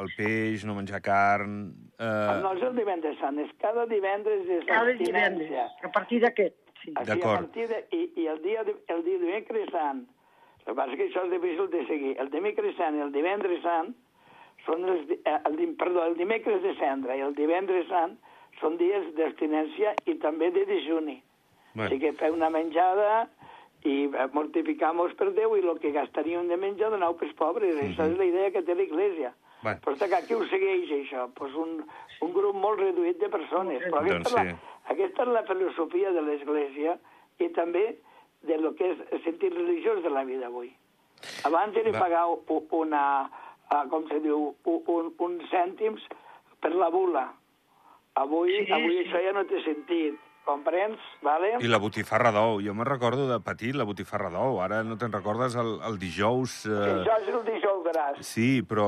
el 0.01 0.09
peix, 0.17 0.63
no 0.65 0.75
menjar 0.75 1.01
carn... 1.01 1.73
Eh, 1.99 2.39
No 2.41 2.53
és 2.55 2.63
el 2.63 2.75
divendres 2.75 3.17
sant, 3.19 3.37
és 3.39 3.51
cada 3.61 3.85
divendres 3.85 4.47
és 4.47 4.63
Cada 4.65 4.93
divendres, 4.97 5.51
a 5.83 5.91
partir 5.91 6.21
d'aquest, 6.23 6.55
sí. 6.83 6.93
D'acord. 6.95 7.25
a 7.25 7.41
partir 7.43 7.67
de, 7.69 7.81
i, 7.91 8.01
I 8.23 8.27
el 8.27 8.41
dia, 8.41 8.63
de- 8.63 8.77
el 8.87 9.03
dia 9.03 9.19
dimecres 9.19 9.69
sant, 9.71 10.05
el 10.61 10.65
que 10.65 10.73
passa 10.77 10.91
és 10.91 10.97
que 10.97 11.09
això 11.09 11.25
és 11.27 11.31
difícil 11.35 11.69
de 11.69 11.83
seguir, 11.87 12.15
el 12.19 12.29
dimecres 12.31 12.75
sant 12.77 12.97
i 12.97 13.01
el 13.01 13.11
divendres 13.11 13.61
sant 13.63 13.93
són 14.65 14.87
els, 14.89 15.09
eh, 15.11 15.37
el, 15.45 15.55
dim- 15.57 15.75
perdó, 15.77 16.05
el 16.05 16.15
dimecres 16.17 16.61
de 16.63 16.73
cendra 16.79 17.15
i 17.17 17.21
el 17.25 17.35
divendres 17.35 17.87
sant 17.89 18.17
són 18.61 18.77
dies 18.77 19.11
d'abstinència 19.17 19.93
i 20.05 20.15
també 20.21 20.51
de 20.51 20.65
dejuni. 20.65 21.21
Bueno. 21.73 21.87
Així 21.87 21.99
que 21.99 22.11
feu 22.13 22.33
una 22.33 22.49
menjada 22.49 23.27
i 23.83 23.95
eh, 24.05 24.27
mortificamos 24.33 25.13
per 25.17 25.31
Déu 25.33 25.55
i 25.57 25.63
el 25.63 25.79
que 25.81 25.93
gastaríem 25.95 26.47
de 26.47 26.57
menjar 26.57 26.91
donau 26.93 27.15
pels 27.17 27.33
pobres. 27.39 27.75
Mhm. 27.75 27.91
Això 27.91 28.09
és 28.11 28.17
la 28.17 28.25
idea 28.25 28.51
que 28.51 28.61
té 28.61 28.75
l'Església. 28.75 29.33
Bueno. 29.61 29.79
Però 29.85 29.95
que 30.09 30.15
aquí 30.15 30.33
ho 30.33 30.45
segueix, 30.49 30.89
això? 30.89 31.27
Pues 31.37 31.53
un, 31.53 31.83
un 32.21 32.33
grup 32.33 32.55
molt 32.55 32.79
reduït 32.79 33.19
de 33.19 33.29
persones. 33.29 33.81
Però 33.83 34.01
aquesta, 34.01 34.17
Doncs 34.17 34.31
és 34.31 34.37
la, 34.37 34.43
sí. 34.45 34.55
aquesta 34.95 35.23
és 35.23 35.33
la 35.35 35.43
filosofia 35.49 36.11
de 36.11 36.21
l'Església 36.21 36.97
i 37.39 37.49
també 37.49 37.83
de 38.41 38.57
lo 38.57 38.73
que 38.73 38.89
és 38.93 39.03
el 39.11 39.21
sentit 39.23 39.53
religiós 39.53 40.01
de 40.03 40.09
la 40.09 40.23
vida 40.25 40.47
avui. 40.47 40.71
Abans 41.45 41.77
era 41.77 41.93
pagar 41.93 42.25
una, 42.73 43.03
uh, 43.69 43.83
com 43.89 44.07
se 44.09 44.17
diu, 44.23 44.55
un, 44.65 45.13
uns 45.19 45.45
cèntims 45.53 46.01
per 46.61 46.73
la 46.73 46.89
bula. 46.89 47.27
Avui, 48.17 48.65
Sí, 48.65 48.71
avui 48.73 48.97
sí. 48.97 49.03
això 49.05 49.21
ja 49.23 49.33
no 49.37 49.45
té 49.45 49.61
sentit. 49.63 50.17
Comprens? 50.45 50.97
Vale? 51.21 51.51
I 51.61 51.69
la 51.69 51.77
botifarra 51.77 52.31
d'ou. 52.33 52.61
Jo 52.65 52.73
me'n 52.73 52.87
recordo 52.87 53.27
de 53.29 53.37
petit, 53.45 53.75
la 53.77 53.85
botifarra 53.85 54.31
d'ou. 54.33 54.57
Ara 54.63 54.81
no 54.83 54.97
te'n 54.97 55.13
recordes 55.13 55.53
el, 55.55 55.75
el 55.85 55.99
dijous... 56.01 56.63
Eh... 56.65 56.79
això 57.03 57.17
és 57.21 57.29
el 57.29 57.43
dijous 57.45 57.83
gras. 57.85 58.17
Sí, 58.25 58.47
però 58.65 58.87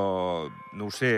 no 0.74 0.88
ho 0.88 0.94
sé, 0.94 1.12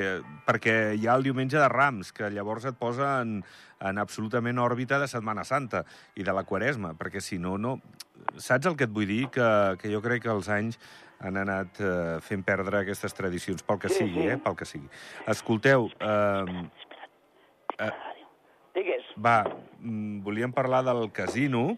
perquè 0.46 0.94
hi 0.98 1.08
ha 1.08 1.14
el 1.16 1.24
diumenge 1.24 1.56
de 1.58 1.68
Rams, 1.72 2.12
que 2.12 2.28
llavors 2.30 2.68
et 2.68 2.76
posa 2.76 3.22
en, 3.24 3.38
en 3.80 3.98
absolutament 4.02 4.60
òrbita 4.60 5.00
de 5.00 5.08
Setmana 5.08 5.44
Santa 5.48 5.84
i 6.14 6.26
de 6.26 6.36
la 6.36 6.44
Quaresma, 6.44 6.92
perquè 7.00 7.22
si 7.24 7.40
no, 7.40 7.56
no... 7.56 7.78
Saps 8.36 8.66
el 8.68 8.76
que 8.76 8.84
et 8.88 8.92
vull 8.92 9.06
dir? 9.08 9.26
Que, 9.32 9.48
que 9.80 9.88
jo 9.92 10.02
crec 10.04 10.24
que 10.26 10.32
els 10.34 10.48
anys 10.52 10.76
han 11.24 11.38
anat 11.40 11.78
eh, 11.80 12.18
fent 12.20 12.42
perdre 12.44 12.82
aquestes 12.82 13.14
tradicions, 13.16 13.62
pel 13.64 13.78
que 13.80 13.88
Sí, 13.88 14.02
sigui, 14.02 14.26
sí. 14.26 14.34
eh? 14.34 14.36
Pel 14.44 14.56
que 14.58 14.68
sigui. 14.68 14.90
Escolteu, 15.32 15.88
eh, 15.96 16.66
eh, 17.78 17.88
Digues. 17.88 18.15
Va, 19.16 19.44
mm, 19.80 20.22
volíem 20.22 20.52
parlar 20.52 20.84
del 20.84 21.10
casino, 21.12 21.76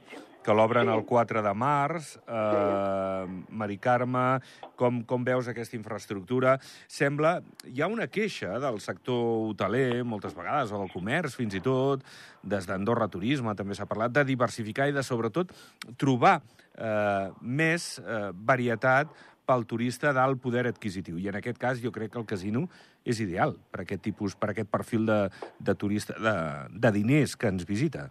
que 0.49 0.55
l'obren 0.55 0.87
Sí. 0.87 0.95
el 0.95 1.05
4 1.05 1.43
de 1.43 1.53
març. 1.53 2.17
Eh, 2.27 3.27
Mari 3.51 3.77
Carme, 3.79 4.41
com, 4.77 5.03
com 5.05 5.25
veus 5.25 5.49
aquesta 5.49 5.77
infraestructura? 5.77 6.59
Sembla... 6.89 7.43
Hi 7.67 7.83
ha 7.83 7.87
una 7.87 8.07
queixa 8.07 8.59
del 8.59 8.81
sector 8.81 9.51
hoteler, 9.51 10.05
moltes 10.05 10.35
vegades, 10.35 10.73
o 10.73 10.79
del 10.79 10.91
comerç, 10.91 11.37
fins 11.37 11.55
i 11.55 11.61
tot, 11.61 12.03
des 12.43 12.67
d'Andorra 12.67 13.11
Turisme 13.13 13.55
també 13.55 13.75
s'ha 13.75 13.87
parlat, 13.87 14.15
de 14.15 14.25
diversificar 14.25 14.89
i 14.89 14.93
de, 14.97 15.03
sobretot, 15.03 15.53
trobar 15.99 16.41
eh, 16.79 17.31
més 17.43 17.99
eh, 17.99 18.31
varietat 18.33 19.13
pel 19.49 19.65
turista 19.69 20.13
d'alt 20.13 20.41
poder 20.45 20.67
adquisitiu. 20.69 21.17
I 21.19 21.31
en 21.33 21.39
aquest 21.41 21.59
cas 21.61 21.81
jo 21.81 21.93
crec 21.95 22.13
que 22.13 22.21
el 22.21 22.27
casino 22.29 22.67
és 23.09 23.21
ideal 23.25 23.57
per 23.73 23.83
aquest 23.87 24.03
tipus, 24.05 24.37
per 24.37 24.53
aquest 24.53 24.69
perfil 24.71 25.07
de, 25.09 25.21
de 25.59 25.75
turista, 25.81 26.17
de, 26.21 26.35
de 26.77 26.93
diners 26.99 27.37
que 27.37 27.49
ens 27.49 27.65
visita. 27.69 28.11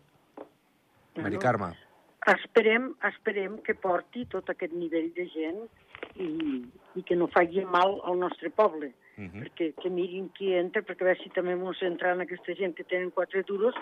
Mari 1.18 1.38
Bueno. 1.38 1.40
Carme. 1.42 1.74
Esperem, 2.28 2.90
esperem 3.08 3.60
que 3.64 3.74
porti 3.80 4.26
tot 4.28 4.50
aquest 4.52 4.74
nivell 4.76 5.14
de 5.16 5.28
gent 5.32 5.62
i, 6.20 6.28
i 7.00 7.04
que 7.08 7.16
no 7.16 7.30
faci 7.32 7.64
mal 7.66 8.02
al 8.04 8.18
nostre 8.20 8.50
poble. 8.50 8.94
Uh 9.18 9.24
-huh. 9.26 9.42
perquè 9.42 9.74
que 9.82 9.90
mirin 9.90 10.30
qui 10.30 10.54
entra, 10.54 10.84
perquè 10.86 11.02
a 11.02 11.06
veure 11.06 11.24
si 11.24 11.30
també 11.30 11.56
mos 11.56 11.82
entra 11.82 12.12
en 12.12 12.22
aquesta 12.22 12.54
gent 12.54 12.76
que 12.76 12.84
tenen 12.84 13.10
quatre 13.10 13.42
duros 13.44 13.74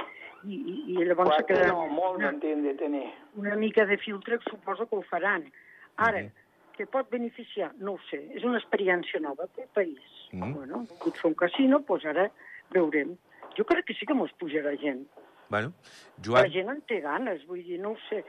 i, 0.46 0.56
i, 0.56 0.94
i 0.94 1.04
llavors 1.04 1.28
se 1.36 1.44
Quatre 1.44 1.56
quedaran 1.56 1.76
no, 1.76 1.88
molt 1.94 2.18
una, 2.18 2.32
de 2.32 2.74
tenir. 2.76 3.12
una 3.36 3.56
mica 3.58 3.86
de 3.86 3.98
filtre, 3.98 4.40
suposo 4.50 4.88
que 4.88 4.96
ho 4.96 5.02
faran. 5.02 5.52
Ara, 5.98 6.22
Mhm. 6.22 6.32
Que 6.76 6.88
pot 6.92 7.10
beneficiar, 7.12 7.72
no 7.80 7.96
ho 7.96 8.02
sé, 8.10 8.22
és 8.36 8.44
una 8.48 8.60
experiència 8.62 9.22
nova 9.24 9.48
pel 9.56 9.70
país. 9.74 10.02
Mhm. 10.32 10.54
Bueno, 10.54 10.86
volgut 10.90 11.18
fer 11.22 11.30
un 11.32 11.38
casino, 11.40 11.80
doncs 11.88 12.06
ara 12.06 12.30
veurem. 12.72 13.16
Jo 13.58 13.64
crec 13.64 13.86
que 13.86 13.94
sí 13.94 14.06
que 14.06 14.14
mos 14.14 14.34
pujarà 14.40 14.76
gent. 14.80 15.08
Bueno, 15.50 15.74
La 16.18 16.24
Joan, 16.26 16.52
gent 16.52 16.70
en 16.70 16.82
té 16.90 17.00
ganes, 17.02 17.46
vull 17.46 17.64
dir, 17.64 17.80
no 17.80 17.92
ho 17.92 17.98
sé. 18.10 18.24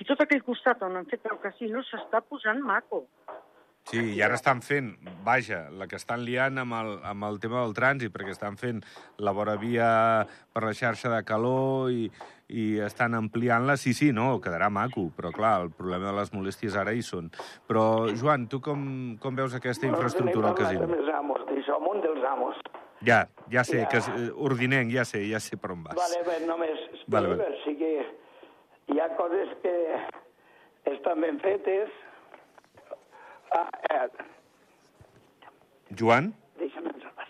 I 0.00 0.04
tot 0.08 0.20
aquell 0.24 0.42
costat 0.42 0.82
on 0.82 0.96
han 0.96 1.06
fet 1.10 1.26
el 1.30 1.38
casino 1.38 1.82
s'està 1.84 2.22
posant 2.24 2.62
maco. 2.64 3.06
Sí, 3.90 4.02
i 4.16 4.20
ara 4.22 4.34
estan 4.38 4.62
fent, 4.62 4.92
vaja, 5.24 5.64
la 5.70 5.88
que 5.88 5.96
estan 5.96 6.24
liant 6.24 6.58
amb 6.62 6.76
el, 6.78 6.92
amb 7.04 7.24
el 7.28 7.40
tema 7.42 7.62
del 7.64 7.74
trànsit, 7.74 8.12
perquè 8.14 8.34
estan 8.34 8.56
fent 8.60 8.82
la 9.18 9.32
vora 9.32 9.56
via 9.56 10.26
per 10.52 10.62
la 10.64 10.74
xarxa 10.76 11.10
de 11.12 11.22
calor 11.24 11.90
i, 11.90 12.10
i 12.48 12.78
estan 12.84 13.14
ampliant-la. 13.18 13.76
Sí, 13.80 13.94
sí, 13.94 14.12
no, 14.12 14.36
quedarà 14.44 14.68
maco, 14.70 15.08
però 15.16 15.32
clar, 15.34 15.54
el 15.66 15.72
problema 15.74 16.10
de 16.10 16.18
les 16.20 16.32
molèsties 16.34 16.76
ara 16.76 16.92
hi 16.92 17.02
són. 17.02 17.30
Però, 17.66 18.06
Joan, 18.18 18.46
tu 18.48 18.60
com, 18.60 19.16
com 19.22 19.36
veus 19.36 19.54
aquesta 19.58 19.88
infraestructura 19.88 20.52
al 20.52 20.58
casino? 20.58 20.86
Amb 20.86 20.98
els 21.00 21.12
amos, 21.16 21.44
amb 21.72 21.88
un 21.88 22.02
dels 22.04 22.24
amos. 22.28 22.58
Ja, 23.02 23.24
ja 23.50 23.64
sé, 23.64 23.80
Ja. 23.82 23.88
que 23.88 23.98
és, 23.98 24.08
eh, 24.08 24.30
ordinenc, 24.36 24.92
ja 24.92 25.04
sé, 25.04 25.24
ja 25.28 25.40
sé 25.40 25.56
per 25.56 25.72
on 25.72 25.82
vas. 25.82 25.96
Vale, 25.98 26.22
bé, 26.22 26.46
només 26.46 26.78
vale. 27.08 27.34
vale. 27.34 27.58
sí 27.64 27.74
que 27.76 28.06
hi 28.94 29.00
ha 29.00 29.08
coses 29.16 29.48
que 29.62 29.74
estan 30.92 31.20
ben 31.20 31.40
fetes. 31.40 31.90
Ah, 33.54 33.68
eh, 33.90 34.08
Joan? 35.98 36.32
deixa'm 36.58 36.86
encerrar. 36.88 37.26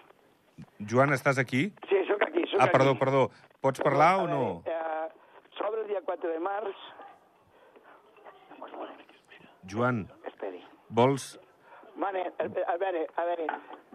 Joan, 0.90 1.12
estàs 1.16 1.38
aquí? 1.38 1.72
Sí, 1.88 2.02
sóc 2.08 2.22
aquí, 2.22 2.44
sóc 2.50 2.60
Ah, 2.62 2.68
perdó, 2.72 2.90
aquí. 2.90 2.98
perdó. 3.00 3.30
Pots 3.60 3.80
parlar 3.80 4.16
o 4.22 4.26
no? 4.28 4.62
Eh, 4.66 5.08
sobre 5.58 5.82
el 5.82 5.88
dia 5.88 6.00
4 6.04 6.30
de 6.30 6.38
març... 6.40 6.76
Joan, 9.68 10.08
Esperi. 10.26 10.62
vols... 10.88 11.38
Vale, 11.96 12.32
a, 12.38 12.76
veure, 12.80 13.06
a 13.16 13.24
veure, 13.28 13.46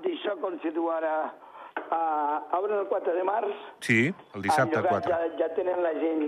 d'això 0.04 0.36
com 0.42 0.56
si 0.62 0.72
diu 0.72 0.90
ara... 0.94 1.34
Uh, 1.78 2.56
obren 2.58 2.80
el 2.80 2.88
4 2.90 3.14
de 3.14 3.24
març, 3.24 3.52
Sí, 3.86 4.14
el 4.36 4.42
dissabte 4.42 4.76
llogat, 4.80 5.04
4. 5.06 5.12
Ja, 5.12 5.28
ja 5.40 5.48
tenen 5.56 5.82
la 5.84 5.92
gent 5.94 6.24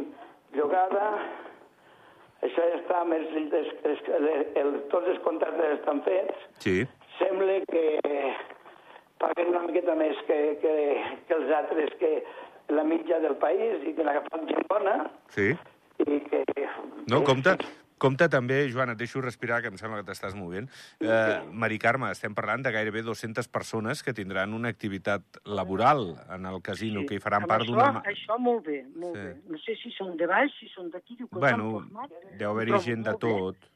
llogada, 0.54 1.06
això 2.46 2.68
ja 2.72 2.78
està, 2.80 3.04
més, 3.10 3.26
els, 3.36 3.74
els, 3.90 4.04
els, 4.20 4.54
el, 4.62 4.72
tots 4.94 5.12
els 5.12 5.20
contractes 5.26 5.80
estan 5.80 6.04
fets, 6.08 6.46
Sí, 6.64 6.78
sembla 7.18 7.60
que 7.72 7.84
paguen 9.20 9.52
una 9.52 9.66
miqueta 9.68 9.96
més 10.00 10.20
que, 10.28 10.38
que, 10.62 10.76
que 11.28 11.36
els 11.36 11.52
altres, 11.58 11.92
que 12.00 12.14
la 12.76 12.86
mitja 12.88 13.20
del 13.24 13.36
país 13.42 13.84
i 13.84 13.94
que 13.98 14.06
agafat 14.06 14.48
gent 14.52 14.66
bona. 14.72 14.96
Sí. 15.36 15.52
i 16.06 16.20
que... 16.30 16.44
No, 17.12 17.24
compte, 17.28 17.58
compte 18.00 18.26
també, 18.32 18.64
Joan, 18.72 18.90
et 18.96 18.98
deixo 18.98 19.22
respirar, 19.22 19.60
que 19.62 19.70
em 19.70 19.78
sembla 19.78 20.00
que 20.02 20.08
t'estàs 20.10 20.34
movent. 20.36 20.70
Eh, 21.00 21.40
Mari 21.52 21.78
Carme, 21.80 22.10
estem 22.16 22.34
parlant 22.34 22.64
de 22.66 22.72
gairebé 22.74 23.04
200 23.06 23.48
persones 23.54 24.02
que 24.04 24.14
tindran 24.18 24.54
una 24.58 24.70
activitat 24.74 25.22
laboral 25.46 26.16
en 26.34 26.46
el 26.50 26.62
casino, 26.66 27.06
que 27.06 27.16
hi 27.20 27.24
faran 27.24 27.44
Amb 27.44 27.52
part 27.54 27.64
això, 27.68 27.76
d'una... 27.76 27.92
ma- 28.00 28.04
Això 28.10 28.40
molt 28.40 28.66
bé, 28.66 28.80
molt 28.96 29.16
Sí. 29.16 29.22
bé. 29.28 29.36
No 29.54 29.58
sé 29.60 29.76
si 29.84 29.92
són 29.98 30.16
de 30.18 30.26
baix, 30.28 30.52
si 30.60 30.68
són 30.74 30.90
d'aquí, 30.90 31.16
diu 31.20 31.28
que 31.30 31.38
Bueno, 31.44 31.72
format. 31.82 32.12
deu 32.40 32.52
haver-hi 32.56 32.80
gent 32.90 33.04
de 33.06 33.12
molt 33.12 33.24
bé 33.24 33.36
tot. 33.36 33.70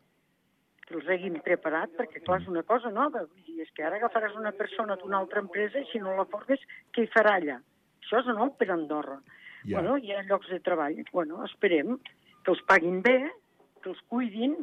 Que 0.88 0.96
els 1.00 1.08
hagin 1.08 1.38
preparat, 1.42 1.94
perquè 1.96 2.24
clar, 2.26 2.42
és 2.42 2.48
una 2.52 2.64
cosa 2.64 2.90
nova. 2.92 3.22
Vull 3.24 3.44
dir, 3.46 3.62
és 3.62 3.70
que 3.76 3.84
ara 3.84 3.96
agafaràs 4.02 4.36
una 4.36 4.52
persona 4.52 4.96
d'una 5.00 5.18
altra 5.20 5.40
empresa 5.40 5.80
i 5.80 5.86
si 5.92 6.00
no 6.00 6.16
la 6.18 6.26
formes, 6.26 6.60
què 6.92 7.04
hi 7.06 7.12
farà 7.14 7.38
allà? 7.40 7.62
Això 8.04 8.20
és 8.20 8.28
nou 8.36 8.52
per 8.58 8.70
Andorra. 8.72 9.20
Ja. 9.64 9.80
Bueno, 9.80 9.96
hi 9.98 10.12
ha 10.12 10.24
llocs 10.28 10.50
de 10.52 10.60
treball. 10.60 10.98
Bueno, 11.14 11.44
esperem 11.46 11.98
que 12.44 12.52
els 12.52 12.62
paguin 12.68 13.02
bé, 13.02 13.32
que 13.84 13.92
els 13.92 14.02
cuidin 14.12 14.56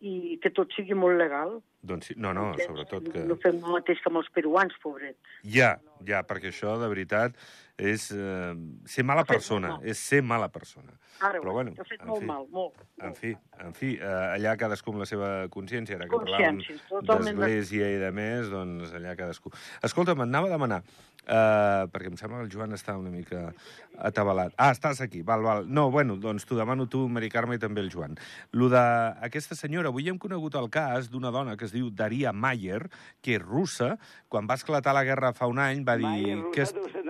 i 0.00 0.38
que 0.42 0.50
tot 0.54 0.72
sigui 0.76 0.96
molt 0.98 1.18
legal. 1.18 1.58
Doncs 1.88 2.10
sí, 2.10 2.16
no, 2.18 2.32
no, 2.36 2.50
sobretot 2.60 3.08
que... 3.12 3.24
No 3.28 3.38
fem 3.42 3.58
el 3.58 3.78
mateix 3.78 4.02
que 4.02 4.10
amb 4.10 4.20
els 4.22 4.30
peruans, 4.34 4.74
pobrets. 4.82 5.38
Ja, 5.54 5.76
ja, 6.06 6.22
perquè 6.26 6.52
això, 6.52 6.76
de 6.80 6.90
veritat, 6.90 7.38
és 7.78 8.10
eh, 8.10 8.54
ser 8.90 9.04
mala 9.06 9.24
persona, 9.24 9.76
mal. 9.76 9.84
és 9.86 10.00
ser 10.02 10.20
mala 10.26 10.48
persona. 10.50 10.96
Ara, 11.18 11.40
Però, 11.42 11.52
bueno, 11.52 11.72
fet 11.86 12.02
en 12.02 12.06
molt 12.10 12.22
fi. 12.22 12.26
mal, 12.26 12.46
molt. 12.50 12.78
En 13.02 13.14
fi, 13.14 13.32
en 13.62 13.74
fi, 13.74 13.92
eh, 13.96 14.34
allà 14.36 14.54
cadascú 14.58 14.92
amb 14.92 15.02
la 15.02 15.06
seva 15.10 15.30
consciència, 15.50 15.96
ara 15.98 16.06
que 16.10 16.18
parlàvem 16.18 16.60
d'església 17.08 17.90
i 17.94 17.98
de 18.02 18.10
més, 18.14 18.50
doncs 18.50 18.94
allà 18.94 19.16
cadascú. 19.18 19.50
Escolta, 19.82 20.14
m'anava 20.18 20.46
a 20.46 20.52
demanar, 20.54 20.78
eh, 21.26 21.86
perquè 21.90 22.10
em 22.12 22.18
sembla 22.18 22.38
que 22.38 22.46
el 22.46 22.52
Joan 22.54 22.74
està 22.74 22.96
una 22.98 23.10
mica 23.10 23.52
atabalat. 23.98 24.54
Ah, 24.56 24.70
estàs 24.74 25.00
aquí, 25.02 25.22
val, 25.22 25.42
val. 25.42 25.66
No, 25.66 25.88
bueno, 25.90 26.16
doncs 26.16 26.46
t'ho 26.46 26.58
demano 26.58 26.86
tu, 26.86 27.08
Mari 27.08 27.30
Carme, 27.30 27.58
i 27.58 27.62
també 27.62 27.82
el 27.82 27.90
Joan. 27.90 28.14
Lo 28.52 28.70
d'aquesta 28.70 29.58
senyora, 29.58 29.90
avui 29.90 30.08
hem 30.08 30.18
conegut 30.18 30.54
el 30.54 30.70
cas 30.70 31.10
d'una 31.10 31.34
dona 31.34 31.56
que 31.56 31.66
es 31.66 31.74
diu 31.74 31.90
Daria 31.90 32.32
Mayer, 32.32 32.88
que 33.22 33.38
és 33.38 33.42
russa, 33.42 33.96
quan 34.28 34.46
va 34.46 34.54
esclatar 34.54 34.94
la 34.94 35.02
guerra 35.04 35.34
fa 35.34 35.50
un 35.50 35.58
any 35.58 35.82
va 35.82 35.98
dir... 35.98 36.38
Que 36.54 36.62
russa 36.62 37.02
també 37.02 37.07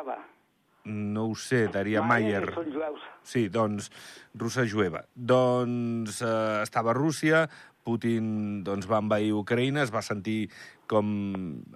jueva. 0.00 0.18
No 0.84 1.26
ho 1.28 1.34
sé, 1.36 1.68
Daria 1.68 2.00
Mayer 2.00 2.40
Mayer. 2.40 2.54
són 2.54 2.70
jueus. 2.72 3.00
Sí, 3.22 3.48
doncs, 3.52 3.90
russa 4.34 4.64
jueva. 4.64 5.04
Doncs 5.14 6.22
eh, 6.22 6.62
estava 6.62 6.90
a 6.90 6.94
Rússia, 6.96 7.48
Putin 7.84 8.62
doncs, 8.64 8.86
va 8.88 9.00
envair 9.00 9.32
Ucraïna, 9.36 9.82
es 9.82 9.92
va 9.92 10.00
sentir 10.02 10.50
com 10.88 11.06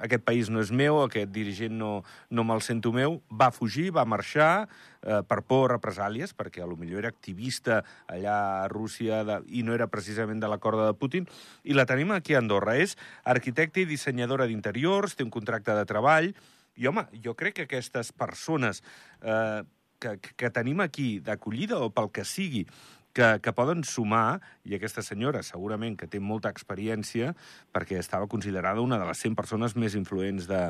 aquest 0.03 0.25
país 0.25 0.49
no 0.51 0.61
és 0.61 0.73
meu, 0.73 1.03
aquest 1.03 1.31
dirigent 1.33 1.77
no, 1.79 2.03
no 2.31 2.45
me'l 2.45 2.65
sento 2.65 2.93
meu, 2.93 3.21
va 3.31 3.51
fugir, 3.55 3.91
va 3.95 4.05
marxar 4.09 4.67
eh, 4.67 5.21
per 5.29 5.43
por 5.47 5.69
a 5.69 5.77
represàlies, 5.77 6.35
perquè 6.35 6.65
a 6.65 6.67
lo 6.67 6.77
millor 6.81 7.05
era 7.05 7.13
activista 7.13 7.83
allà 8.09 8.65
a 8.65 8.69
Rússia 8.73 9.23
de, 9.25 9.39
i 9.49 9.63
no 9.63 9.77
era 9.77 9.87
precisament 9.93 10.41
de 10.41 10.51
la 10.51 10.59
corda 10.59 10.89
de 10.89 10.97
Putin, 10.99 11.29
i 11.63 11.77
la 11.77 11.87
tenim 11.87 12.11
aquí 12.17 12.35
a 12.35 12.41
Andorra. 12.43 12.77
És 12.81 12.97
arquitecta 13.23 13.85
i 13.85 13.89
dissenyadora 13.89 14.49
d'interiors, 14.51 15.15
té 15.15 15.25
un 15.25 15.33
contracte 15.35 15.77
de 15.77 15.87
treball, 15.89 16.33
i, 16.77 16.87
home, 16.91 17.07
jo 17.25 17.35
crec 17.39 17.61
que 17.61 17.69
aquestes 17.69 18.13
persones 18.13 18.83
eh, 19.23 19.63
que, 20.03 20.19
que 20.37 20.51
tenim 20.51 20.81
aquí 20.85 21.19
d'acollida 21.25 21.79
o 21.81 21.91
pel 21.95 22.11
que 22.13 22.25
sigui, 22.29 22.67
que, 23.15 23.39
que 23.39 23.53
poden 23.55 23.85
sumar, 23.87 24.41
i 24.67 24.75
aquesta 24.75 24.99
senyora 25.07 25.45
segurament 25.47 25.95
que 25.95 26.09
té 26.11 26.19
molta 26.19 26.51
experiència, 26.51 27.31
perquè 27.71 28.01
estava 28.01 28.27
considerada 28.27 28.83
una 28.83 28.99
de 28.99 29.07
les 29.07 29.21
100 29.23 29.37
persones 29.39 29.77
més 29.79 29.95
influents 29.95 30.49
de, 30.51 30.63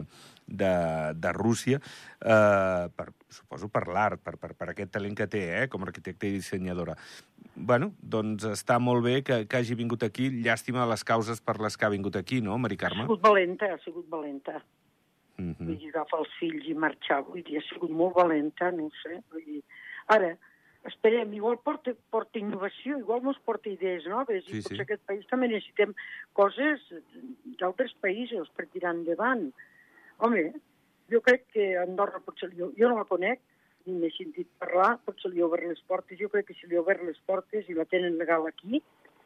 de, 0.45 0.73
de 1.17 1.33
Rússia, 1.33 1.81
eh, 2.21 2.85
per, 2.93 3.09
suposo 3.33 3.71
per 3.73 3.87
l'art, 3.89 4.21
per, 4.21 4.37
per, 4.37 4.53
per 4.61 4.69
aquest 4.75 4.93
talent 4.93 5.17
que 5.17 5.27
té 5.33 5.43
eh, 5.63 5.65
com 5.73 5.83
a 5.83 5.89
arquitecta 5.89 6.29
i 6.29 6.37
dissenyadora. 6.37 6.99
bueno, 7.57 7.95
doncs 8.03 8.45
està 8.51 8.77
molt 8.83 9.05
bé 9.05 9.23
que, 9.23 9.47
que 9.49 9.57
hagi 9.57 9.75
vingut 9.79 10.03
aquí. 10.05 10.29
Llàstima 10.45 10.85
les 10.91 11.05
causes 11.07 11.41
per 11.41 11.57
les 11.65 11.77
que 11.79 11.87
ha 11.87 11.93
vingut 11.97 12.17
aquí, 12.21 12.43
no, 12.45 12.59
Mari 12.59 12.77
Ha 12.77 12.85
Carme? 12.85 13.09
sigut 13.09 13.23
valenta, 13.25 13.73
ha 13.73 13.79
sigut 13.85 14.05
valenta. 14.11 14.61
Mm 15.39 15.55
Vull 15.59 15.79
dir, 15.81 15.91
agafar 15.93 16.21
els 16.23 16.35
fills 16.39 16.67
i 16.71 16.75
marxar. 16.79 17.23
Vull 17.29 17.43
dir, 17.47 17.59
ha 17.59 17.69
sigut 17.69 17.91
molt 17.91 18.15
valenta, 18.19 18.71
no 18.75 18.91
sé. 19.03 19.19
Vull 19.33 19.47
dir, 19.47 19.63
ara, 20.15 20.35
esperem, 20.91 21.33
igual 21.35 21.57
porta, 21.65 21.95
porta 22.15 22.39
innovació, 22.39 22.99
igual 23.01 23.25
ens 23.25 23.41
porta 23.49 23.71
idees 23.71 24.07
noves, 24.11 24.45
Sí, 24.47 24.59
i 24.59 24.63
potser 24.63 24.77
sí. 24.77 24.85
aquest 24.85 25.03
país 25.09 25.27
també 25.31 25.49
necessitem 25.49 25.95
coses 26.39 26.85
d'altres 27.61 27.97
països 28.05 28.51
per 28.55 28.69
tirar 28.73 28.95
endavant. 28.95 29.49
Home, 30.25 30.45
jo 31.13 31.21
crec 31.25 31.49
que 31.57 31.73
Andorra 31.81 32.21
potser 32.25 32.51
li, 32.53 32.61
jo 32.61 32.91
no 32.91 33.01
la 33.01 33.09
conec, 33.09 33.41
ni 33.87 33.99
m'he 34.01 34.11
sentit 34.15 34.49
parlar, 34.61 34.95
potser 35.05 35.33
li 35.33 35.43
obert 35.45 35.67
les 35.69 35.81
portes. 35.89 36.19
Jo 36.21 36.31
crec 36.33 36.49
que 36.49 36.59
si 36.61 36.69
li 36.71 36.79
obert 36.81 37.03
les 37.05 37.19
portes 37.27 37.67
i 37.69 37.77
la 37.77 37.89
tenen 37.89 38.21
legal 38.21 38.47
aquí, 38.49 38.81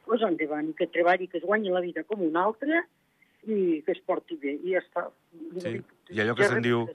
doncs 0.07 0.25
endavant, 0.25 0.73
que 0.75 0.89
treballi, 0.89 1.29
que 1.29 1.39
es 1.39 1.45
guanyi 1.45 1.75
la 1.75 1.85
vida 1.85 2.03
com 2.09 2.23
un 2.25 2.39
altre 2.41 2.87
i 3.47 3.83
que 3.87 3.93
es 3.93 4.01
porti 4.07 4.37
bé, 4.37 4.57
i 4.65 4.75
ja 4.75 4.81
està. 4.83 5.07
Sí. 5.63 5.79
I 6.11 6.21
allò 6.25 6.35
que 6.35 6.43
Ja 6.47 6.49
se'n 6.55 6.63
diu, 6.65 6.89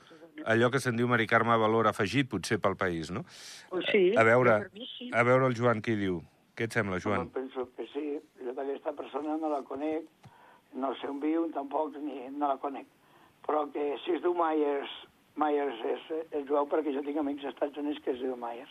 allò 0.45 0.69
que 0.73 0.79
se'n 0.83 0.97
diu, 0.97 1.07
Mari 1.07 1.27
Carme, 1.27 1.55
valor 1.57 1.87
afegit, 1.87 2.29
potser 2.29 2.59
pel 2.59 2.75
país, 2.75 3.11
no? 3.11 3.23
Pues 3.69 3.85
sí, 3.91 4.13
A 4.17 4.23
veure, 4.23 4.69
mi 4.73 4.85
sí. 4.97 5.09
a 5.13 5.23
veure 5.23 5.47
el 5.47 5.55
Joan 5.55 5.81
què 5.81 5.95
diu. 5.97 6.21
Què 6.55 6.65
et 6.67 6.73
sembla, 6.73 6.97
Home, 6.99 7.01
Joan? 7.05 7.29
penso 7.29 7.69
que 7.77 7.87
sí. 7.93 8.19
Jo 8.43 8.53
d'aquesta 8.53 8.93
persona 8.93 9.37
no 9.37 9.49
la 9.49 9.63
conec, 9.63 10.03
no 10.73 10.93
sé 10.99 11.07
on 11.07 11.19
viu, 11.21 11.47
tampoc 11.53 11.95
ni 11.97 12.27
no 12.31 12.47
la 12.47 12.57
conec. 12.57 12.85
Però 13.47 13.65
que 13.71 13.95
si 14.05 14.11
es 14.17 14.21
diu 14.21 14.33
Myers, 14.37 14.89
Myers 15.35 15.79
és, 15.89 16.03
és 16.31 16.45
jueu 16.47 16.67
perquè 16.69 16.93
jo 16.93 17.01
tinc 17.03 17.17
amics 17.17 17.43
als 17.45 17.55
Estats 17.55 17.77
Units 17.81 17.99
que 18.03 18.11
es 18.11 18.19
diu 18.21 18.35
Myers. 18.37 18.69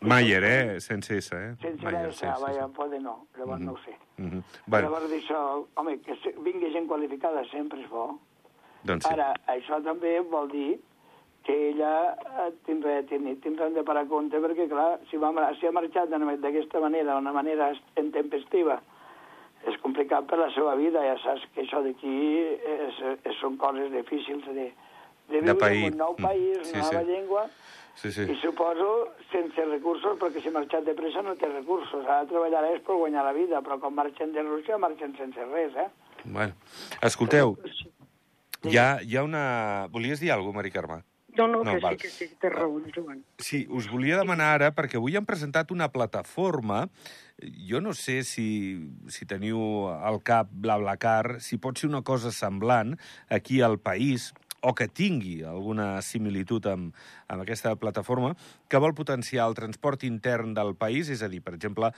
Mayer, 0.00 0.44
eh? 0.44 0.80
Sense 0.80 1.16
S, 1.18 1.32
eh? 1.34 1.54
Sense 1.60 1.82
Mayer, 1.84 2.10
S, 2.12 2.26
vaja, 2.40 2.68
pode 2.74 3.00
no, 3.02 3.26
llavors 3.36 3.60
no 3.60 3.72
ho 3.72 3.78
sé. 3.84 3.96
Bueno. 4.16 4.42
Bueno, 4.66 4.88
Llavors 4.88 5.10
d'això, 5.10 5.40
home, 5.74 5.96
que 6.06 6.14
vingui 6.44 6.70
gent 6.74 6.86
qualificada 6.90 7.42
sempre 7.50 7.80
és 7.82 7.88
bo. 7.90 8.12
doncs 8.86 9.06
sí. 9.06 9.12
Ara, 9.12 9.32
això 9.50 9.80
també 9.82 10.20
vol 10.20 10.46
dir 10.52 10.78
que 11.46 11.56
ella 11.70 12.14
eh, 12.14 12.50
tindrà, 12.66 13.00
tindrà, 13.10 13.34
tindrà 13.42 13.68
de 13.74 13.82
parar 13.82 14.04
compte 14.06 14.38
perquè, 14.38 14.68
clar, 14.70 15.00
si, 15.10 15.18
va, 15.18 15.32
si 15.58 15.66
ha 15.66 15.72
marxat 15.72 16.12
d'aquesta 16.12 16.80
manera, 16.80 17.16
d'una 17.16 17.32
manera 17.32 17.72
intempestiva, 17.96 18.78
és 19.66 19.78
complicat 19.82 20.28
per 20.30 20.38
la 20.38 20.50
seva 20.54 20.76
vida, 20.78 21.02
ja 21.02 21.16
saps 21.24 21.46
que 21.54 21.64
això 21.64 21.82
d'aquí 21.82 22.14
és, 22.54 23.00
és, 23.24 23.34
són 23.40 23.56
coses 23.58 23.90
difícils 23.90 24.46
de, 24.46 24.68
de 25.28 25.40
viure 25.40 25.54
pair. 25.58 25.84
en 25.86 25.92
un 25.92 25.98
nou 25.98 26.14
Mm. 26.18 26.22
país, 26.22 26.58
Sí, 26.62 26.72
una 26.74 26.82
nova 26.82 27.00
sí. 27.00 27.06
llengua, 27.06 27.50
Sí, 27.94 28.12
sí. 28.12 28.22
i 28.30 28.36
suposo 28.40 29.14
sense 29.32 29.64
recursos, 29.66 30.18
perquè 30.18 30.40
si 30.42 30.50
marxat 30.50 30.84
de 30.84 30.94
pressa 30.94 31.20
no 31.22 31.34
té 31.36 31.48
recursos, 31.48 32.06
ha 32.06 32.20
de 32.22 32.28
treballar 32.30 32.64
és 32.74 32.80
per 32.82 32.94
guanyar 32.94 33.24
la 33.24 33.32
vida, 33.32 33.60
però 33.60 33.78
quan 33.80 33.94
marxen 33.94 34.32
de 34.32 34.42
Rússia 34.42 34.78
marxen 34.78 35.16
sense 35.16 35.44
res, 35.46 35.74
eh? 35.76 35.88
Bueno, 36.24 36.54
escolteu, 37.02 37.56
hi 38.64 38.76
ha, 38.78 38.98
hi 39.02 39.16
ha 39.16 39.22
una... 39.24 39.88
Volies 39.90 40.20
dir 40.20 40.30
alguna 40.32 40.52
cosa, 40.52 40.56
Mari 40.58 40.70
Carme? 40.70 41.02
No, 41.36 41.46
no, 41.46 41.62
No, 41.62 41.74
que 41.74 41.78
val. 41.80 41.94
sí, 41.96 42.02
que 42.02 42.08
sí, 42.08 42.34
té 42.40 42.48
raó, 42.50 42.80
Joan. 42.94 43.24
Sí, 43.38 43.66
us 43.70 43.88
volia 43.90 44.16
demanar 44.18 44.54
ara, 44.56 44.72
perquè 44.74 44.96
avui 44.98 45.14
han 45.16 45.26
presentat 45.26 45.70
una 45.70 45.88
plataforma, 45.92 46.88
jo 47.68 47.80
no 47.80 47.92
sé 47.94 48.24
si, 48.24 48.90
si 49.06 49.26
teniu 49.26 49.86
al 49.88 50.20
cap 50.22 50.48
BlaBlaCar, 50.50 51.40
si 51.40 51.58
pot 51.58 51.78
ser 51.78 51.90
una 51.90 52.02
cosa 52.02 52.32
semblant 52.32 52.96
aquí 53.30 53.60
al 53.60 53.78
país, 53.78 54.32
o 54.60 54.74
que 54.74 54.88
tingui 54.88 55.42
alguna 55.46 56.00
similitud 56.02 56.66
amb, 56.66 56.94
amb 57.28 57.44
aquesta 57.44 57.76
plataforma, 57.76 58.34
que 58.68 58.80
vol 58.82 58.94
potenciar 58.94 59.46
el 59.48 59.54
transport 59.54 60.02
intern 60.04 60.54
del 60.54 60.74
país, 60.74 61.08
és 61.08 61.22
a 61.22 61.28
dir, 61.30 61.40
per 61.42 61.54
exemple, 61.54 61.92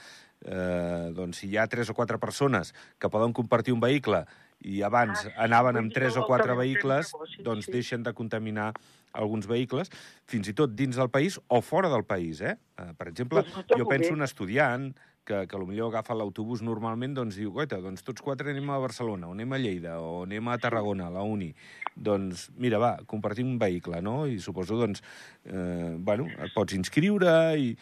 eh, 0.45 1.09
doncs, 1.15 1.41
si 1.41 1.49
hi 1.49 1.57
ha 1.57 1.67
tres 1.67 1.89
o 1.89 1.97
quatre 1.97 2.19
persones 2.21 2.73
que 2.99 3.09
poden 3.09 3.33
compartir 3.33 3.73
un 3.73 3.81
vehicle 3.81 4.25
i 4.61 4.83
abans 4.85 5.25
Ah, 5.25 5.45
anaven 5.47 5.77
amb 5.77 5.93
tres 5.93 6.17
o 6.17 6.25
quatre 6.27 6.53
vehicles, 6.53 7.11
doncs 7.41 7.65
sí. 7.65 7.71
deixen 7.71 8.03
de 8.03 8.13
contaminar 8.13 8.71
alguns 9.11 9.47
vehicles, 9.49 9.89
fins 10.29 10.47
i 10.47 10.53
tot 10.53 10.75
dins 10.77 10.95
del 10.95 11.09
país 11.09 11.39
o 11.47 11.61
fora 11.61 11.89
del 11.89 12.05
país, 12.05 12.41
eh? 12.41 12.57
Eh, 12.77 12.93
Per 12.97 13.07
exemple, 13.09 13.41
Doncs 13.41 13.77
jo 13.77 13.87
penso 13.89 14.13
un 14.13 14.21
estudiant 14.21 14.93
que, 15.25 15.45
que 15.47 15.59
potser 15.61 15.85
agafa 15.85 16.17
l'autobús 16.17 16.63
normalment, 16.65 17.13
doncs 17.17 17.37
diu, 17.39 17.51
guaita, 17.55 17.79
doncs 17.83 18.03
tots 18.07 18.23
quatre 18.25 18.51
anem 18.53 18.69
a 18.73 18.79
Barcelona, 18.81 19.29
o 19.29 19.35
anem 19.35 19.53
a 19.53 19.59
Lleida, 19.61 19.95
o 20.01 20.23
anem 20.25 20.49
a 20.49 20.57
Tarragona, 20.61 21.07
a 21.07 21.15
la 21.15 21.23
uni. 21.27 21.51
Doncs, 21.95 22.49
mira, 22.57 22.79
va, 22.81 22.91
compartim 23.07 23.49
un 23.53 23.57
vehicle, 23.61 24.01
no? 24.01 24.25
I 24.27 24.39
suposo, 24.43 24.79
doncs, 24.81 25.03
eh, 25.45 25.95
bueno, 25.97 26.27
et 26.31 26.53
pots 26.55 26.77
inscriure 26.77 27.33
i 27.59 27.73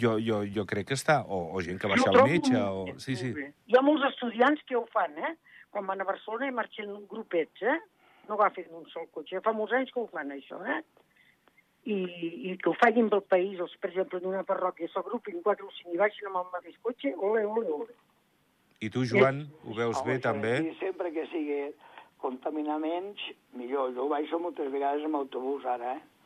jo, 0.00 0.16
jo, 0.22 0.42
jo 0.48 0.66
crec 0.68 0.90
que 0.90 0.98
està... 0.98 1.20
O, 1.26 1.42
o 1.54 1.62
gent 1.64 1.80
que 1.80 1.90
va 1.90 1.98
ser 2.00 2.10
al 2.12 2.22
metge, 2.24 2.56
o... 2.56 2.86
Sí, 3.02 3.16
sí. 3.18 3.32
Hi 3.68 3.76
ha 3.76 3.84
molts 3.84 4.06
estudiants 4.12 4.62
que 4.68 4.78
ho 4.78 4.86
fan, 4.94 5.16
eh? 5.18 5.34
Quan 5.70 5.86
van 5.86 6.02
a 6.02 6.08
Barcelona 6.08 6.48
i 6.48 6.54
marxen 6.54 6.94
grupets, 7.10 7.62
eh? 7.62 7.78
No 8.28 8.38
agafen 8.38 8.70
un 8.78 8.86
sol 8.92 9.08
cotxe. 9.14 9.42
Fa 9.44 9.52
molts 9.56 9.74
anys 9.76 9.92
que 9.94 10.00
ho 10.02 10.08
fan, 10.10 10.32
això, 10.34 10.60
eh? 10.64 10.80
I, 11.84 11.96
i 12.50 12.56
que 12.60 12.68
ho 12.68 12.74
facin 12.76 13.08
pel 13.08 13.22
país, 13.24 13.58
els, 13.58 13.72
per 13.80 13.88
exemple, 13.90 14.20
d'una 14.20 14.42
parròquia, 14.44 14.88
s'agrupin 14.92 15.40
quatre 15.42 15.64
o 15.64 15.70
cinc 15.78 15.94
i 15.94 16.00
baixin 16.00 16.28
amb 16.28 16.42
el 16.42 16.50
mateix 16.52 16.76
cotxe, 16.84 17.14
ole, 17.16 17.44
ole, 17.46 17.66
ole. 17.78 17.94
I 18.80 18.90
tu, 18.92 19.04
Joan, 19.08 19.46
ho 19.64 19.76
veus 19.76 19.96
Home, 20.00 20.12
bé, 20.12 20.18
també? 20.24 20.52
I 20.64 20.74
sempre 20.80 21.12
que 21.12 21.26
sigui 21.32 21.60
contaminar 22.20 22.78
menys, 22.80 23.20
millor. 23.56 23.94
Jo 23.96 24.08
baixo 24.12 24.38
moltes 24.40 24.70
vegades 24.72 25.04
amb 25.08 25.20
autobús, 25.20 25.64
ara, 25.68 25.96
eh? 25.96 26.20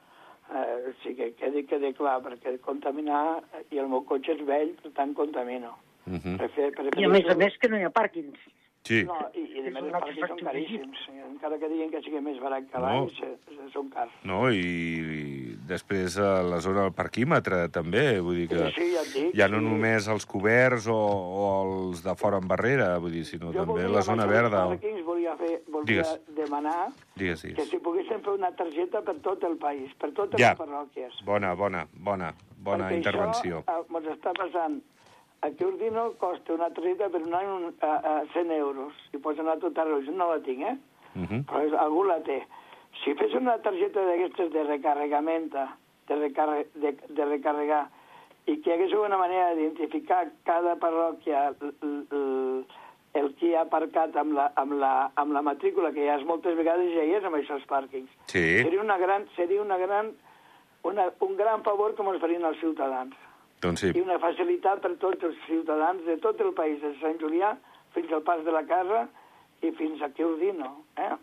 Eh, 0.45 0.91
o 0.91 0.93
sigui, 1.03 1.31
que 1.31 1.39
quedi, 1.41 1.65
quedi 1.71 1.95
clar, 1.97 2.19
perquè 2.27 2.57
contaminar... 2.63 3.23
I 3.71 3.81
el 3.83 3.89
meu 3.91 4.05
cotxe 4.07 4.35
és 4.35 4.43
vell, 4.47 4.75
per 4.83 4.93
tant 4.99 5.15
contamino. 5.19 5.73
Uh 6.05 6.19
-huh. 6.19 6.37
Prefer, 6.39 6.71
prefer 6.77 7.01
I 7.01 7.07
a 7.07 7.09
més 7.09 7.31
a 7.31 7.35
més 7.35 7.57
que 7.59 7.69
no 7.69 7.79
hi 7.79 7.87
ha 7.87 7.91
pàrquings. 7.91 8.39
Sí. 8.85 9.03
No, 9.09 9.15
i, 9.33 9.41
i 9.41 9.63
de 9.65 9.71
És 9.71 9.73
més 9.73 9.85
els 9.97 10.19
són 10.29 10.41
caríssims. 10.45 10.99
Encara 11.25 11.57
que 11.61 11.69
diguin 11.73 11.89
que 11.91 12.03
sigui 12.05 12.21
més 12.21 12.37
barat 12.43 12.67
que 12.69 12.79
No. 12.79 12.85
l'any, 12.85 13.07
se- 13.17 13.71
són 13.73 13.89
cars. 13.89 14.13
No, 14.29 14.51
i, 14.53 14.61
i 14.61 15.57
després 15.67 16.19
a 16.21 16.43
la 16.45 16.59
zona 16.61 16.83
del 16.85 16.93
parquímetre, 16.93 17.63
també. 17.73 18.21
Vull 18.21 18.43
dir 18.43 18.49
que 18.53 18.61
Sí, 18.77 18.91
ja 18.93 19.01
et 19.01 19.15
dic, 19.15 19.31
ja 19.41 19.49
no 19.49 19.59
sí. 19.63 19.65
només 19.65 20.07
els 20.13 20.27
coberts 20.29 20.87
o, 20.93 20.99
o 21.01 21.49
els 21.65 22.05
de 22.05 22.15
fora 22.15 22.37
en 22.43 22.47
barrera, 22.49 22.99
vull 23.01 23.13
dir, 23.17 23.25
sinó 23.25 23.53
també 23.57 23.65
voldria, 23.73 23.89
la 23.97 24.03
zona 24.05 24.27
verda. 24.29 24.67
Parquings 24.77 25.03
volia, 25.09 25.35
fer, 25.41 25.63
volia 25.73 25.87
Digues. 25.89 26.21
demanar 26.37 26.89
Digues, 27.17 27.41
que 27.43 27.49
digues. 27.55 27.71
si 27.71 27.79
poguessin 27.79 28.21
fer 28.21 28.37
una 28.37 28.53
targeta 28.53 29.01
per 29.01 29.17
tot 29.25 29.43
el 29.49 29.57
país, 29.57 29.91
per 29.99 30.13
totes 30.13 30.39
Ja. 30.39 30.51
les 30.53 30.59
parròquies. 30.61 31.25
Bona, 31.25 31.55
bona, 31.55 31.87
bona, 31.95 32.35
bona 32.59 32.91
Perquè 32.91 32.97
intervenció. 33.01 33.65
això 33.65 33.81
eh, 33.81 33.97
ens 33.97 34.07
està 34.19 34.33
passant. 34.37 34.83
Aquí 35.45 35.65
Ordino 35.65 36.13
costa 36.19 36.55
una 36.55 36.71
targeta 36.73 37.11
per 37.13 37.21
un 37.27 37.35
any 37.37 37.49
un, 37.53 37.65
a, 37.85 37.95
a 37.97 38.13
100 38.33 38.51
euros. 38.57 38.95
I 39.13 39.19
pots 39.21 39.41
anar 39.43 39.59
a 39.59 39.61
tot 39.65 39.77
arreu. 39.79 40.01
Jo 40.07 40.13
no 40.17 40.31
la 40.31 40.39
tinc, 40.41 40.63
eh? 40.65 40.77
Uh 41.15 41.23
-huh. 41.29 41.43
Però 41.51 41.61
és, 41.67 41.73
algú 41.73 42.05
la 42.05 42.21
té. 42.23 42.39
Si 43.05 43.15
fes 43.15 43.35
una 43.35 43.59
targeta 43.59 44.01
d'aquestes 44.07 44.51
de 44.53 44.63
recarregament, 44.65 45.53
de, 45.53 46.15
recarre, 46.17 46.67
de, 46.75 46.97
de 47.09 47.25
recarregar, 47.25 47.89
i 48.47 48.61
que 48.61 48.71
hi 48.71 48.73
hagués 48.75 48.93
una 48.93 49.17
manera 49.19 49.55
d'identificar 49.55 50.29
cada 50.45 50.77
parròquia 50.77 51.55
l- 51.61 51.75
l- 51.83 52.07
l- 52.11 52.65
el 53.15 53.35
qui 53.35 53.55
ha 53.55 53.61
aparcat 53.63 54.17
amb 54.17 54.33
la, 54.35 54.53
amb, 54.57 54.73
la, 54.73 55.11
amb 55.17 55.33
la 55.33 55.43
matrícula, 55.43 55.93
que 55.93 56.05
ja 56.07 56.17
és 56.17 56.25
moltes 56.27 56.57
vegades 56.57 56.93
ja 56.95 57.05
hi 57.05 57.15
és 57.15 57.25
amb 57.25 57.37
això 57.37 57.55
els 57.55 57.67
pàrquings. 57.67 58.11
Sí. 58.27 58.63
Seria 58.63 58.81
una 58.81 58.99
gran, 58.99 59.27
seria 59.37 59.63
una 59.63 59.77
gran, 59.79 60.13
una, 60.83 61.13
un 61.21 61.37
gran 61.37 61.63
favor 61.63 61.95
que 61.95 62.03
ens 62.03 62.21
farien 62.21 62.45
els 62.45 62.59
ciutadans 62.61 63.15
Doncs 63.65 63.81
sí. 63.81 63.93
i 63.97 64.03
una 64.05 64.21
facilitat 64.21 64.83
per 64.85 64.95
tots 65.03 65.25
els 65.25 65.37
ciutadans 65.49 66.05
de 66.05 66.19
tot 66.23 66.41
el 66.45 66.53
país, 66.57 66.81
de 66.85 66.93
Sant 67.01 67.17
Julià 67.23 67.55
fins 67.97 68.13
al 68.13 68.25
Pas 68.27 68.43
de 68.45 68.53
la 68.53 68.65
Casa 68.69 69.07
i 69.65 69.71
fins 69.79 70.03
aquí 70.05 70.23
a 70.23 70.29
Ordino. 70.29 70.75
Eh? 71.01 71.15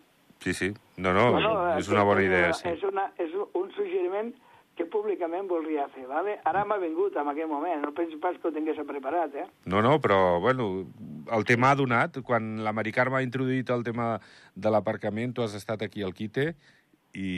Sí, 0.42 0.54
sí. 0.54 0.72
No, 0.96 1.12
no, 1.14 1.30
Bueno, 1.32 1.52
és 1.78 1.88
una 1.88 2.02
bona 2.02 2.24
idea, 2.24 2.50
sí. 2.52 2.66
És, 2.68 2.82
una, 2.82 3.12
és 3.22 3.30
un 3.38 3.70
suggeriment 3.76 4.32
que 4.74 4.86
públicament 4.88 5.46
voldria 5.48 5.84
fer, 5.92 6.06
¿vale? 6.08 6.38
Ara 6.48 6.64
m'ha 6.64 6.78
vingut 6.80 7.16
en 7.20 7.28
aquell 7.30 7.50
moment, 7.50 7.82
no 7.84 7.92
penso 7.94 8.18
pas 8.20 8.38
que 8.40 8.48
ho 8.48 8.54
tingués 8.54 8.80
preparat, 8.88 9.34
eh? 9.36 9.46
No, 9.68 9.82
no, 9.84 9.98
però, 10.00 10.40
bueno, 10.40 10.86
el 11.30 11.44
tema 11.48 11.70
ha 11.70 11.78
donat. 11.78 12.22
Quan 12.26 12.56
l'Americar 12.64 13.10
m'ha 13.12 13.22
introduït 13.22 13.70
el 13.70 13.84
tema 13.86 14.14
de 14.54 14.72
l'aparcament, 14.72 15.36
tu 15.36 15.44
has 15.44 15.54
estat 15.58 15.84
aquí 15.84 16.02
al 16.02 16.16
quite 16.16 16.54
i, 17.12 17.28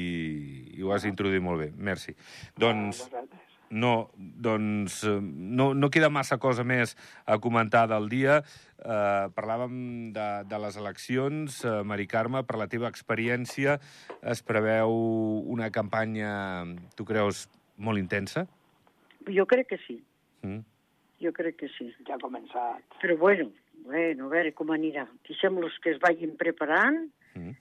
i 0.78 0.82
ho 0.82 0.94
has 0.94 1.04
introduït 1.10 1.42
molt 1.42 1.66
bé. 1.66 1.72
Merci. 1.76 2.14
Doncs... 2.56 3.04
Vosaltres. 3.08 3.43
No, 3.70 4.10
doncs 4.16 5.00
eh, 5.08 5.18
no, 5.22 5.72
no 5.74 5.88
queda 5.90 6.10
massa 6.12 6.36
cosa 6.38 6.62
més 6.64 6.92
a 7.26 7.38
comentar 7.42 7.86
del 7.90 8.08
dia. 8.12 8.42
Eh, 8.78 9.24
parlàvem 9.34 10.12
de, 10.14 10.26
de 10.46 10.58
les 10.62 10.76
eleccions. 10.76 11.56
Eh, 11.64 11.80
Mari 11.82 12.06
Carme, 12.06 12.44
per 12.44 12.58
la 12.60 12.68
teva 12.70 12.90
experiència, 12.92 13.78
es 14.22 14.42
preveu 14.46 14.92
una 15.50 15.70
campanya, 15.74 16.64
tu 16.94 17.04
creus, 17.08 17.48
molt 17.76 17.98
intensa? 17.98 18.46
Jo 19.26 19.46
crec 19.50 19.68
que 19.72 19.78
sí, 19.86 20.02
Mm? 20.44 20.60
jo 21.24 21.32
crec 21.32 21.56
que 21.56 21.68
sí. 21.78 21.86
Ja 22.06 22.14
ha 22.18 22.20
començat. 22.20 22.82
Però 23.00 23.16
bueno, 23.16 23.48
bueno, 23.86 24.26
a 24.26 24.28
veure 24.28 24.52
com 24.52 24.68
anirà. 24.74 25.06
Deixem-los 25.26 25.78
que 25.80 25.94
es 25.94 25.98
vagin 26.02 26.36
preparant. 26.36 27.06
Mm. 27.34 27.54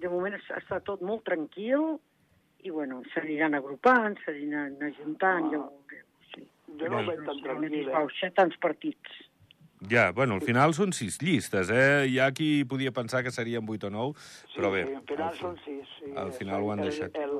De 0.00 0.08
moment 0.08 0.34
es- 0.34 0.48
està 0.56 0.80
tot 0.82 1.02
molt 1.02 1.22
tranquil 1.28 2.00
i, 2.62 2.70
bueno, 2.70 3.02
s'aniran 3.14 3.54
agrupant, 3.58 4.16
s'aniran 4.24 4.76
ajuntant, 4.82 5.50
ja 5.52 5.58
ho 5.58 5.68
veureu. 5.88 6.06
Sí. 6.34 6.46
Jo 6.78 6.88
no 6.88 7.00
ho 7.00 7.04
Bueno. 7.04 7.10
veig 7.10 7.18
tan 7.26 7.26
No 7.26 7.60
n'hi 7.60 7.84
tranquil, 7.84 7.90
ha 7.94 8.26
eh? 8.26 8.30
tants 8.36 8.56
partits. 8.58 9.10
Ja, 9.90 10.12
bueno, 10.12 10.34
al 10.34 10.42
final 10.46 10.72
són 10.74 10.92
sis 10.94 11.16
llistes, 11.20 11.68
eh? 11.74 12.06
Hi 12.06 12.20
ha 12.22 12.28
qui 12.30 12.64
podia 12.64 12.92
pensar 12.94 13.24
que 13.24 13.32
serien 13.34 13.66
vuit 13.66 13.82
o 13.82 13.90
nou, 13.90 14.14
però 14.54 14.70
bé, 14.70 14.84
Sí, 14.86 14.94
al 14.94 15.02
final 15.08 15.28
al, 15.28 15.34
són 15.34 15.56
sis. 15.64 15.88
Sí. 15.98 16.12
al 16.16 16.30
final 16.32 16.62
ho 16.62 16.70
han 16.72 16.78
El- 16.78 16.84
deixat. 16.90 17.16
El, 17.18 17.34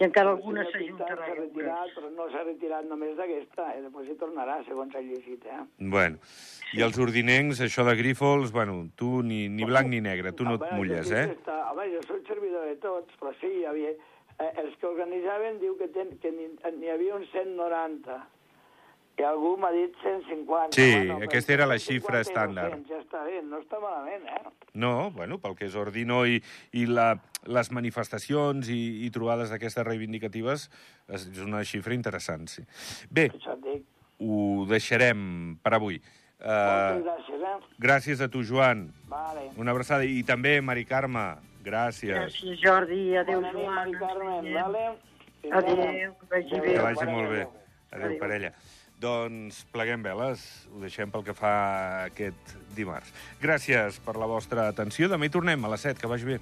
I 0.00 0.04
encara 0.08 0.30
alguna 0.30 0.64
s'ajuntarà. 0.64 1.14
s'ha 1.14 1.34
retirat, 1.34 1.52
veuràs. 1.54 1.92
però 1.94 2.08
no 2.16 2.24
s'ha 2.32 2.42
retirat 2.42 2.84
només 2.88 3.12
d'aquesta, 3.16 3.68
eh? 3.76 3.82
després 3.82 4.08
hi 4.08 4.16
tornarà, 4.18 4.56
segons 4.66 4.94
ha 4.96 5.00
llegit, 5.00 5.44
eh? 5.44 5.60
Bueno, 5.78 6.16
i 6.72 6.80
els 6.82 6.98
ordinencs, 6.98 7.60
això 7.60 7.84
de 7.84 7.94
Grífols, 7.94 8.50
bueno, 8.50 8.88
tu 8.96 9.22
ni, 9.22 9.48
ni 9.48 9.64
blanc 9.64 9.86
ni 9.88 10.00
negre, 10.00 10.32
tu 10.32 10.42
no 10.44 10.54
et 10.56 10.72
mulles, 10.72 11.12
eh? 11.12 11.36
home, 11.70 11.84
jo 11.92 12.00
soc 12.08 12.26
servidor 12.26 12.64
de 12.66 12.76
tots, 12.76 13.12
però 13.20 13.32
sí, 13.40 13.46
hi 13.60 13.64
havia... 13.66 13.92
Eh, 14.38 14.50
els 14.64 14.78
que 14.80 14.88
organitzaven 14.88 15.60
diu 15.62 15.76
que, 15.78 15.88
ten, 15.94 16.16
que 16.22 16.32
n'hi 16.34 16.90
havia 16.90 17.18
uns 17.18 17.30
190. 17.32 18.22
I 19.14 19.22
algú 19.28 19.52
m'ha 19.62 19.70
dit 19.70 19.94
150. 20.02 20.74
Sí, 20.74 20.88
però 20.90 21.20
aquesta 21.22 21.54
era 21.54 21.68
la 21.70 21.76
150 21.78 21.84
xifra 21.86 22.22
estàndard. 22.24 22.80
200, 22.82 22.88
Ja 22.90 22.98
està 22.98 23.22
bé, 23.28 23.38
no 23.46 23.60
està 23.62 23.78
malament, 23.78 24.26
eh? 24.26 24.70
No, 24.74 25.12
bueno, 25.14 25.38
pel 25.38 25.54
que 25.54 25.68
és 25.68 25.76
Ordino 25.78 26.24
i, 26.26 26.40
i 26.74 26.88
la, 26.90 27.12
les 27.46 27.70
manifestacions 27.70 28.72
i, 28.74 28.80
i 29.06 29.12
trobades 29.14 29.54
d'aquestes 29.54 29.86
reivindicatives 29.86 30.66
és 31.14 31.28
una 31.46 31.62
xifra 31.62 31.94
interessant, 31.94 32.50
sí. 32.50 32.66
Bé, 33.06 33.28
ho 34.18 34.66
deixarem 34.66 35.22
per 35.62 35.76
avui. 35.78 36.02
Uh, 36.44 36.98
gràcies, 37.06 37.38
eh? 37.38 37.56
gràcies 37.80 38.20
a 38.20 38.28
tu, 38.28 38.42
Joan. 38.42 38.88
Vale. 39.08 39.46
Una 39.62 39.70
abraçada. 39.72 40.04
I 40.04 40.24
també, 40.26 40.58
Mari 40.60 40.84
Carme, 40.90 41.28
gràcies. 41.64 42.14
Gràcies, 42.14 42.60
Jordi. 42.62 43.16
Adéu, 43.16 43.40
Bona 43.40 43.52
Joan. 43.52 43.88
Ens 43.88 43.98
Carmen, 43.98 44.52
vale? 44.54 44.84
Adéu, 45.50 46.14
que 46.20 46.30
vagi 46.30 46.60
bé. 46.60 46.72
Que 46.72 46.78
Adéu, 46.78 46.84
vagi 46.84 47.10
molt 47.10 47.30
bé. 47.30 47.42
Adéu, 47.90 48.06
Adéu. 48.06 48.18
parella. 48.20 48.52
Doncs 49.04 49.64
pleguem 49.74 50.04
veles, 50.04 50.44
ho 50.72 50.80
deixem 50.80 51.10
pel 51.10 51.24
que 51.26 51.34
fa 51.36 51.54
aquest 52.06 52.54
dimarts. 52.76 53.10
Gràcies 53.42 53.98
per 54.04 54.14
la 54.16 54.28
vostra 54.30 54.68
atenció. 54.70 55.08
Demà 55.10 55.26
hi 55.26 55.32
tornem 55.34 55.64
a 55.64 55.72
les 55.74 55.82
7, 55.84 56.00
que 56.00 56.08
vagi 56.08 56.24
bé. 56.24 56.38